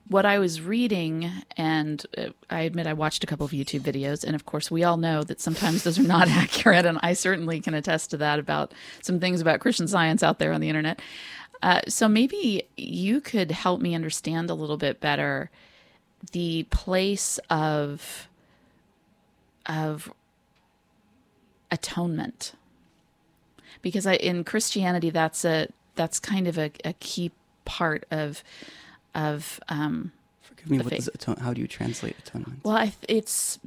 [0.10, 4.24] what I was reading, and uh, I admit I watched a couple of YouTube videos,
[4.24, 7.62] and of course, we all know that sometimes those are not accurate, and I certainly
[7.62, 11.02] can attest to that about some things about Christian science out there on the internet.
[11.62, 15.50] Uh, so maybe you could help me understand a little bit better
[16.32, 18.28] the place of
[19.66, 20.14] of
[21.72, 22.54] atonement,
[23.82, 27.32] because I, in Christianity, that's a that's kind of a, a key
[27.66, 28.44] part of
[29.16, 30.12] of um,
[30.42, 30.78] forgive me.
[30.80, 31.38] What atone?
[31.38, 32.62] How do you translate atonement?
[32.64, 33.60] Well, I, it's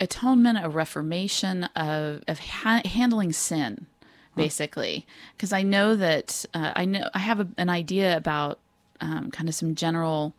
[0.00, 3.86] atonement, a reformation of of ha- handling sin,
[4.34, 5.06] basically.
[5.36, 8.58] Because I know that uh, I know I have a, an idea about
[9.00, 10.34] um, kind of some general.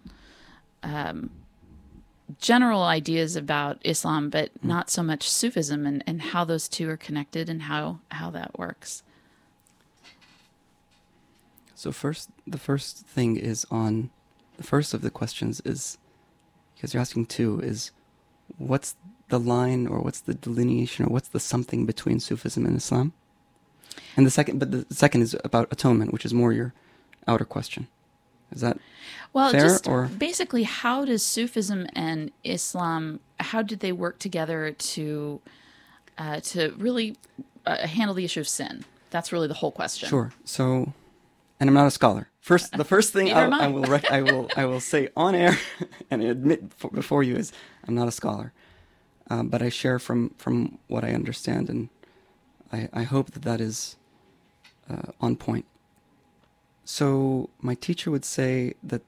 [0.84, 1.32] Um,
[2.40, 4.64] general ideas about Islam, but mm.
[4.64, 8.58] not so much Sufism and, and how those two are connected and how, how that
[8.58, 9.04] works.
[11.76, 14.10] So first, the first thing is on
[14.58, 15.98] the first of the questions is
[16.76, 17.92] because you're asking two is
[18.58, 18.96] what's
[19.30, 23.14] the line or what's the delineation or what's the something between Sufism and Islam?
[24.16, 26.74] And the second, but the second is about atonement, which is more your
[27.28, 27.88] outer question.
[28.52, 28.78] Is that
[29.34, 29.52] well?
[29.52, 30.06] fair, just or?
[30.06, 33.20] basically, how does Sufism and Islam?
[33.40, 35.42] How did they work together to
[36.18, 37.18] uh, to really
[37.66, 38.86] uh, handle the issue of sin?
[39.10, 40.10] That's really the whole question.
[40.10, 40.32] Sure.
[40.44, 40.94] So,
[41.60, 42.30] and I'm not a scholar.
[42.40, 45.58] First, the first thing I, I, will rec- I will I will say on air
[46.12, 47.52] and admit for, before you is
[47.86, 48.54] I'm not a scholar,
[49.30, 51.90] um, but I share from from what I understand, and
[52.72, 53.98] I I hope that that is
[54.90, 55.66] uh, on point.
[56.90, 59.02] So my teacher would say that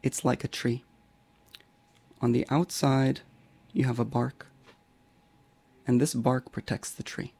[0.00, 0.84] it's like a tree.
[2.22, 3.22] On the outside,
[3.72, 4.46] you have a bark,
[5.88, 7.32] and this bark protects the tree,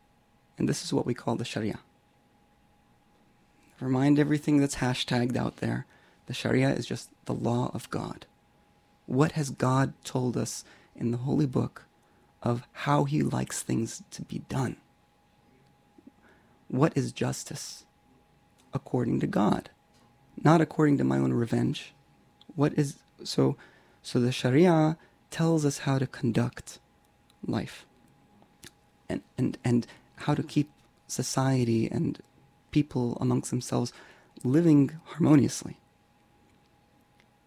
[0.59, 1.79] and this is what we call the Sharia.
[3.79, 5.87] Remind everything that's hashtagged out there.
[6.27, 8.27] The Sharia is just the law of God.
[9.07, 10.65] What has God told us
[10.97, 11.85] in the Holy Book
[12.43, 14.79] of how He likes things to be done?
[16.69, 17.85] What is justice?
[18.73, 19.71] According to God,
[20.43, 21.95] not according to my own revenge.
[22.55, 23.57] What is so?
[24.03, 24.97] So the Sharia
[25.31, 26.79] tells us how to conduct
[27.47, 27.87] life,
[29.09, 30.71] and and and how to keep
[31.07, 32.21] society and
[32.71, 33.93] people amongst themselves
[34.45, 35.79] living harmoniously.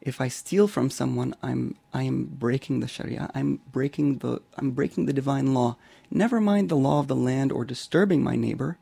[0.01, 3.29] If I steal from someone, I'm I am breaking the Sharia.
[3.35, 5.77] I'm breaking the I'm breaking the divine law.
[6.09, 8.79] Never mind the law of the land or disturbing my neighbor.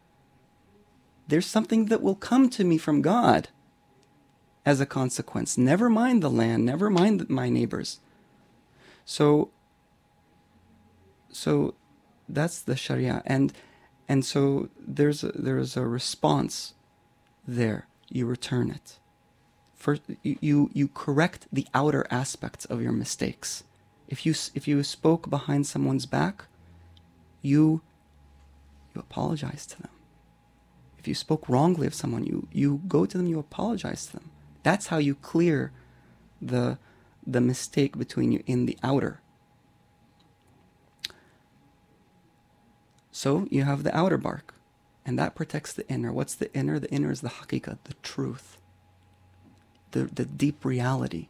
[1.30, 3.50] There's something that will come to me from God
[4.66, 5.58] as a consequence.
[5.58, 8.00] Never mind the land, never mind my neighbors.
[9.06, 9.52] So
[11.32, 11.76] so
[12.28, 13.54] that's the Sharia and
[14.08, 16.74] and so there's a, there's a response
[17.48, 17.88] there.
[18.10, 18.98] You return it.
[19.76, 23.64] First, you, you correct the outer aspects of your mistakes.
[24.08, 26.46] If you, if you spoke behind someone's back,
[27.44, 27.82] you,
[28.94, 29.92] you apologize to them.
[31.00, 34.32] If you spoke wrongly of someone, you, you go to them, you apologize to them.
[34.64, 35.72] That's how you clear
[36.42, 36.78] the,
[37.26, 39.22] the mistake between you in the outer.
[43.14, 44.54] So you have the outer bark,
[45.06, 46.12] and that protects the inner.
[46.12, 46.80] What's the inner?
[46.80, 48.58] The inner is the haqiqah, the truth,
[49.92, 51.30] the, the deep reality,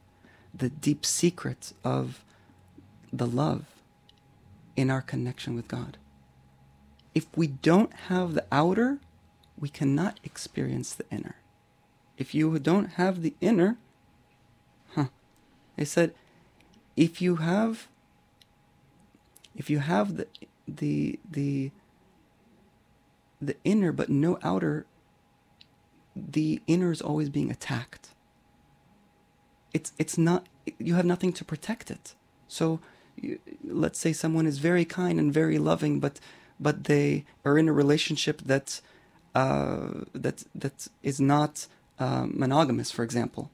[0.53, 2.24] the deep secret of
[3.13, 3.65] the love
[4.76, 5.97] in our connection with God.
[7.13, 8.99] If we don't have the outer,
[9.60, 11.36] we cannot experience the inner.
[12.18, 13.78] If you don't have the inner,
[14.95, 15.07] huh?
[15.76, 16.14] They said,
[16.95, 17.88] if you have,
[19.55, 20.28] if you have the
[20.68, 21.72] the the
[23.41, 24.86] the inner but no outer,
[26.16, 28.10] the inner is always being attacked.
[29.74, 30.47] It's it's not
[30.78, 32.16] you have nothing to protect it.
[32.47, 32.80] So
[33.16, 36.20] you, let's say someone is very kind and very loving, but
[36.60, 38.98] but they are in a relationship that uh,
[39.34, 41.67] that that is not
[41.99, 43.51] uh, monogamous, for example.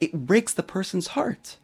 [0.00, 1.56] It breaks the person's heart.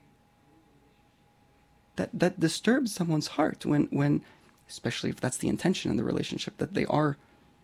[1.96, 4.22] That that disturbs someone's heart when when,
[4.68, 7.16] especially if that's the intention in the relationship that they are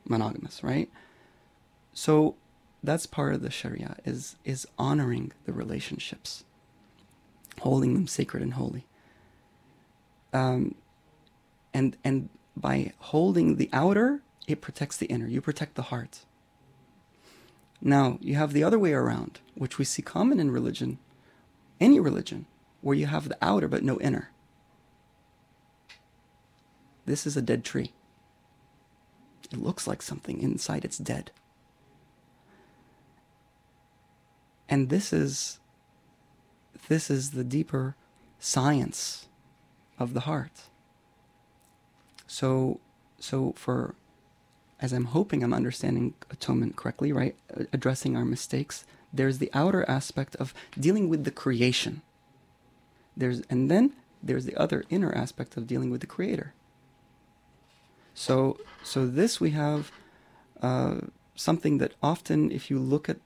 [0.07, 0.91] monogamous, right?
[1.93, 2.35] So
[2.83, 6.45] that's part of the Sharia is is honoring the relationships,
[7.61, 8.87] holding them sacred and holy.
[10.33, 10.75] Um,
[11.73, 15.27] and and by holding the outer, it protects the inner.
[15.27, 16.25] You protect the heart.
[17.81, 20.99] Now you have the other way around, which we see common in religion,
[21.81, 22.47] any religion,
[22.81, 24.31] where you have the outer but no inner.
[27.07, 27.93] This is a dead tree.
[29.53, 31.31] It looks like something inside it's dead.
[34.69, 35.61] And this is
[36.89, 37.97] this is the deeper
[38.39, 39.29] science
[39.99, 40.63] of the heart.
[42.27, 42.81] So
[43.19, 43.95] so for
[44.85, 47.35] as I'm hoping I'm understanding atonement correctly, right?
[47.73, 52.03] Addressing our mistakes, there's the outer aspect of dealing with the creation.
[53.17, 56.53] There's and then there's the other inner aspect of dealing with the creator.
[58.13, 59.91] So, so this we have
[60.61, 60.97] uh,
[61.35, 63.17] something that often, if you look at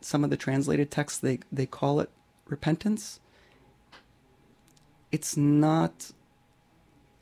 [0.00, 2.08] some of the translated texts, they they call it
[2.48, 3.20] repentance.
[5.10, 6.12] It's not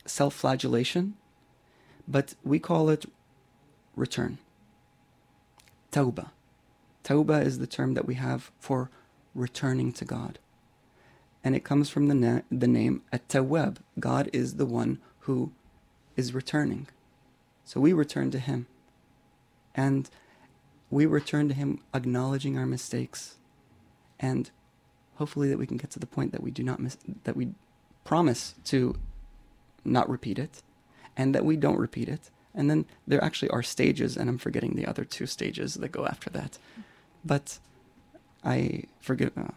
[0.06, 1.14] self-flagellation,
[2.06, 3.04] but we call it
[3.96, 4.38] return.
[5.92, 6.30] Tauba.
[7.04, 8.90] Tauba is the term that we have for
[9.34, 10.38] returning to God.
[11.42, 13.78] And it comes from the, na- the name At-Tawwab.
[13.98, 15.52] God is the one who
[16.16, 16.86] is returning.
[17.64, 18.66] So we return to Him.
[19.74, 20.10] And
[20.90, 23.36] we return to Him acknowledging our mistakes.
[24.18, 24.50] And
[25.14, 27.48] hopefully that we can get to the point that we do not miss, that we
[28.04, 28.96] promise to
[29.84, 30.62] not repeat it
[31.16, 32.30] and that we don't repeat it.
[32.54, 36.06] And then there actually are stages, and I'm forgetting the other two stages that go
[36.06, 36.58] after that.
[37.24, 37.58] But
[38.44, 39.32] I forgive.
[39.36, 39.52] Uh,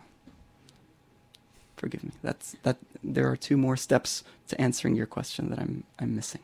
[1.76, 2.12] forgive me.
[2.22, 2.78] That's that.
[3.04, 6.42] There are two more steps to answering your question that I'm I'm missing.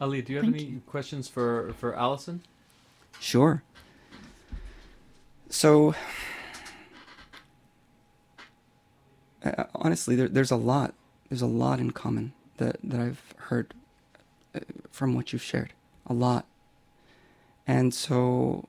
[0.00, 0.82] Ali, do you have Thank any you.
[0.86, 2.42] questions for for Allison?
[3.18, 3.62] Sure.
[5.48, 5.94] So,
[9.44, 10.94] uh, honestly, there, there's a lot.
[11.28, 13.74] There's a lot in common that, that I've heard
[14.90, 15.72] from what you've shared.
[16.06, 16.46] A lot.
[17.66, 18.68] And so,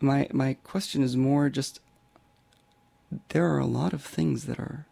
[0.00, 1.80] my my question is more just.
[3.30, 4.86] There are a lot of things that are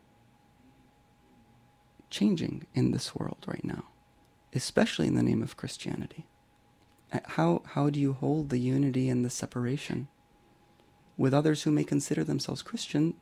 [2.09, 3.85] changing in this world right now,
[4.55, 6.27] especially in the name of Christianity.
[7.13, 10.09] Uh, How how do you hold the unity and the separation
[11.17, 13.15] with others who may consider themselves Christian,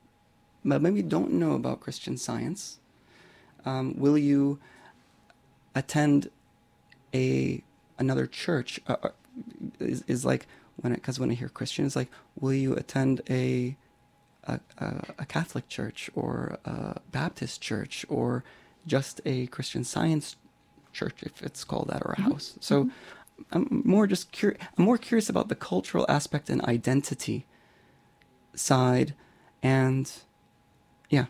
[0.64, 2.78] but maybe don't know about Christian science?
[3.64, 4.58] Um, will you
[5.74, 6.30] attend
[7.14, 7.62] a
[7.98, 8.80] another church?
[8.86, 9.08] Uh, uh,
[9.80, 10.46] is, is like
[10.76, 13.76] when it because when I hear Christian, it's like, will you attend a
[14.44, 18.44] a, a, a Catholic church or a Baptist church or
[18.86, 20.36] just a Christian Science
[20.92, 22.56] church, if it's called that, or a house?
[22.60, 22.90] So.
[23.50, 24.60] I'm more just curious.
[24.78, 27.46] I'm more curious about the cultural aspect and identity
[28.54, 29.14] side,
[29.60, 30.08] and
[31.10, 31.26] yeah,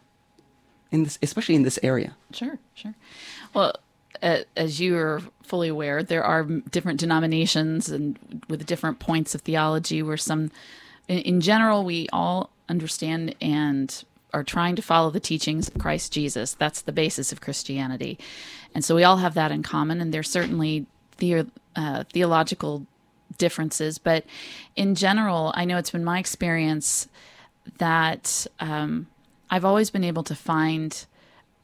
[0.91, 2.15] in this, especially in this area.
[2.31, 2.95] Sure, sure.
[3.55, 3.75] Well,
[4.25, 8.19] as you are fully aware, there are different denominations and
[8.49, 10.03] with different points of theology.
[10.03, 10.51] Where some,
[11.09, 16.55] in, general, we all understand and are trying to follow the teachings of Christ Jesus.
[16.55, 18.19] That's the basis of Christianity,
[18.75, 20.01] and so we all have that in common.
[20.01, 20.87] And there's certainly
[21.19, 21.47] the,
[21.77, 22.87] uh, theological
[23.37, 24.25] differences, but
[24.75, 27.09] in general, I know it's been my experience
[27.79, 29.07] that um,
[29.51, 31.07] I've always been able to find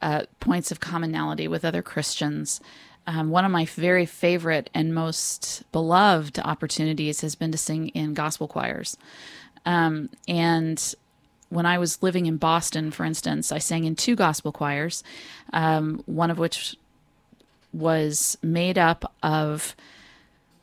[0.03, 2.61] uh, points of commonality with other Christians.
[3.07, 8.15] Um, one of my very favorite and most beloved opportunities has been to sing in
[8.15, 8.97] gospel choirs.
[9.67, 10.95] Um, and
[11.49, 15.03] when I was living in Boston, for instance, I sang in two gospel choirs,
[15.53, 16.77] um, one of which
[17.73, 19.75] was made up of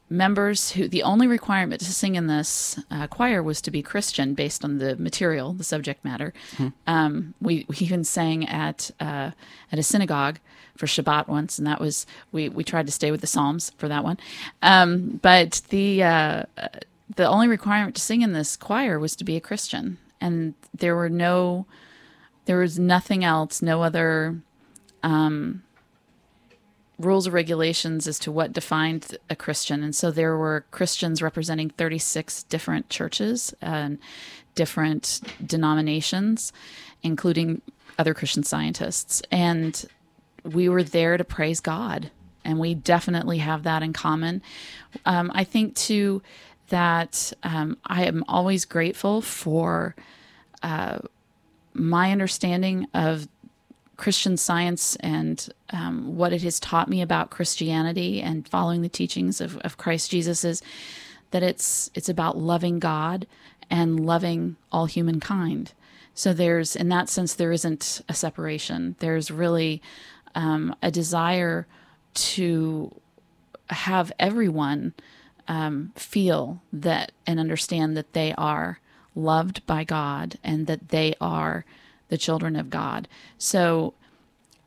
[0.09, 4.33] members who the only requirement to sing in this uh, choir was to be Christian
[4.33, 6.33] based on the material, the subject matter.
[6.87, 9.31] Um, we, we even sang at uh,
[9.71, 10.39] at a synagogue
[10.77, 13.87] for Shabbat once, and that was we we tried to stay with the Psalms for
[13.87, 14.17] that one.
[14.61, 16.43] Um, but the uh,
[17.15, 20.95] the only requirement to sing in this choir was to be a Christian, and there
[20.95, 21.65] were no
[22.45, 24.39] there was nothing else, no other
[26.99, 29.83] rules or regulations as to what defined a Christian.
[29.83, 33.99] And so there were Christians representing 36 different churches and
[34.55, 36.51] different denominations,
[37.03, 37.61] including
[37.99, 39.21] other Christian scientists.
[39.31, 39.85] And
[40.43, 42.11] we were there to praise God.
[42.43, 44.41] And we definitely have that in common.
[45.05, 46.21] Um, I think, too,
[46.69, 49.95] that um, I am always grateful for
[50.63, 50.99] uh,
[51.73, 53.27] my understanding of
[53.97, 59.41] Christian science and um, what it has taught me about Christianity and following the teachings
[59.41, 60.61] of, of Christ Jesus is
[61.31, 63.27] that it's it's about loving God
[63.69, 65.73] and loving all humankind.
[66.13, 68.95] So there's in that sense there isn't a separation.
[68.99, 69.81] There's really
[70.35, 71.67] um, a desire
[72.13, 72.95] to
[73.69, 74.93] have everyone
[75.47, 78.79] um, feel that and understand that they are
[79.15, 81.65] loved by God and that they are
[82.09, 83.07] the children of God.
[83.37, 83.93] So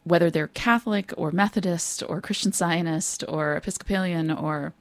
[0.04, 4.72] whether they're Catholic or Methodist or Christian Zionist or Episcopalian or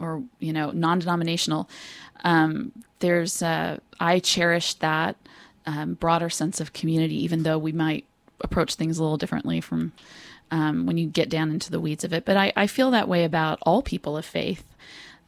[0.00, 1.68] or you know non-denominational,
[2.24, 5.16] um, there's uh, I cherish that
[5.66, 8.04] um, broader sense of community, even though we might
[8.40, 9.92] approach things a little differently from
[10.50, 12.24] um, when you get down into the weeds of it.
[12.24, 14.64] But I, I feel that way about all people of faith.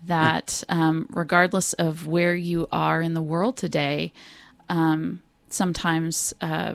[0.06, 4.12] That um, regardless of where you are in the world today,
[4.68, 5.22] um,
[5.54, 6.74] sometimes uh,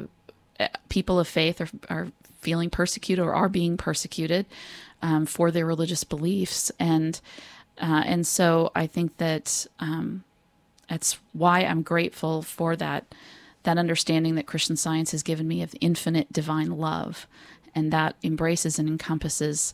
[0.90, 2.08] people of faith are, are
[2.40, 4.46] feeling persecuted or are being persecuted
[5.02, 7.22] um, for their religious beliefs, and
[7.82, 10.24] uh, and so I think that um,
[10.90, 13.06] that's why I'm grateful for that
[13.64, 17.28] that understanding that Christian Science has given me of infinite divine love,
[17.76, 19.74] and that embraces and encompasses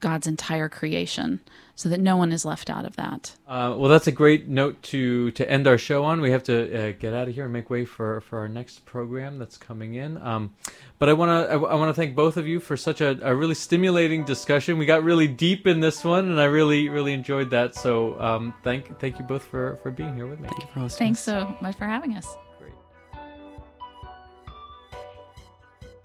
[0.00, 1.40] God's entire creation,
[1.76, 3.36] so that no one is left out of that.
[3.46, 6.20] Uh, well, that's a great note to to end our show on.
[6.20, 8.84] We have to uh, get out of here and make way for for our next
[8.86, 10.16] program that's coming in.
[10.16, 10.54] Um,
[10.98, 13.18] but I want to I, I want to thank both of you for such a,
[13.22, 14.78] a, really stimulating discussion.
[14.78, 17.74] We got really deep in this one, and I really really enjoyed that.
[17.74, 20.48] So um, thank thank you both for for being here with me.
[20.48, 21.06] Thank you for hosting.
[21.06, 22.26] Thanks so much for having us.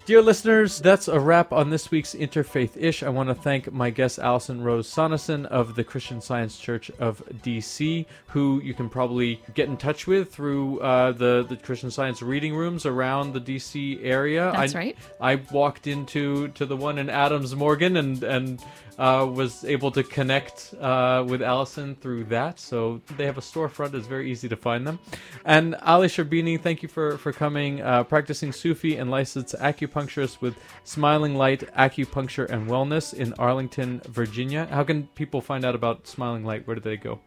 [0.04, 3.04] Dear listeners, that's a wrap on this week's Interfaith Ish.
[3.04, 7.22] I want to thank my guest Allison Rose Sonneson of the Christian Science Church of
[7.44, 12.20] DC, who you can probably get in touch with through uh, the the Christian Science
[12.20, 14.50] reading rooms around the DC area.
[14.52, 14.98] That's I, right.
[15.20, 18.60] I walked into to the one in Adams Morgan and and
[18.98, 22.60] uh, was able to connect uh, with Allison through that.
[22.60, 24.98] So they have a storefront; it's very easy to find them.
[25.44, 30.54] And Ali Sherbini, thank you for for coming, uh, practicing Sufi and licensed acupuncturist with
[30.84, 34.66] Smiling Light Acupuncture and Wellness in Arlington, Virginia.
[34.66, 36.66] How can people find out about Smiling Light?
[36.66, 37.20] Where do they go?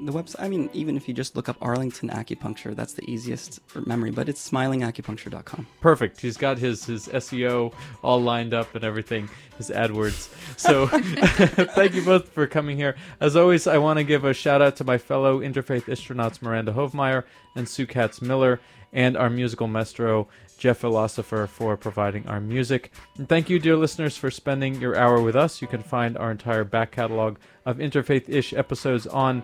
[0.00, 3.60] The website i mean even if you just look up arlington acupuncture that's the easiest
[3.66, 6.20] for memory but it's smilingacupuncture.com perfect.
[6.20, 10.28] He's got his his seo all lined up and everything his adwords.
[10.58, 10.86] So
[11.74, 12.96] thank you both for coming here.
[13.20, 16.72] As always i want to give a shout out to my fellow interfaith astronauts miranda
[16.72, 18.60] Hovemeyer and sue katz miller
[18.92, 20.28] and our musical maestro
[20.58, 22.92] Jeff Philosopher for providing our music.
[23.16, 25.62] And thank you, dear listeners, for spending your hour with us.
[25.62, 29.42] You can find our entire back catalog of Interfaith ish episodes on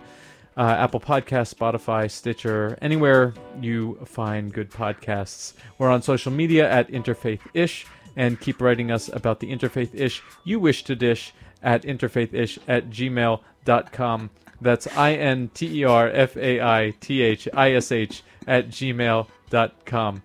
[0.57, 5.53] uh, Apple Podcasts, Spotify, Stitcher, anywhere you find good podcasts.
[5.77, 7.85] We're on social media at Interfaith ish
[8.15, 11.33] and keep writing us about the Interfaith ish you wish to dish
[11.65, 14.29] at interfaithish at gmail.com.
[14.61, 18.69] That's I N T E R F A I T H I S H at
[18.69, 20.23] gmail.com.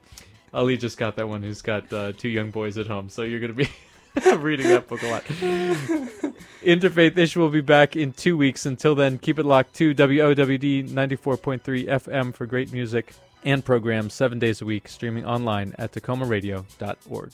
[0.53, 3.41] Ali just got that one who's got uh, two young boys at home, so you're
[3.41, 3.71] going to be
[4.37, 5.25] reading that book a lot.
[6.63, 8.67] Interfaith Ish will be back in two weeks.
[8.67, 13.13] Until then, keep it locked to WOWD 94.3 FM for great music
[13.45, 17.33] and programs seven days a week, streaming online at takomaradio.org.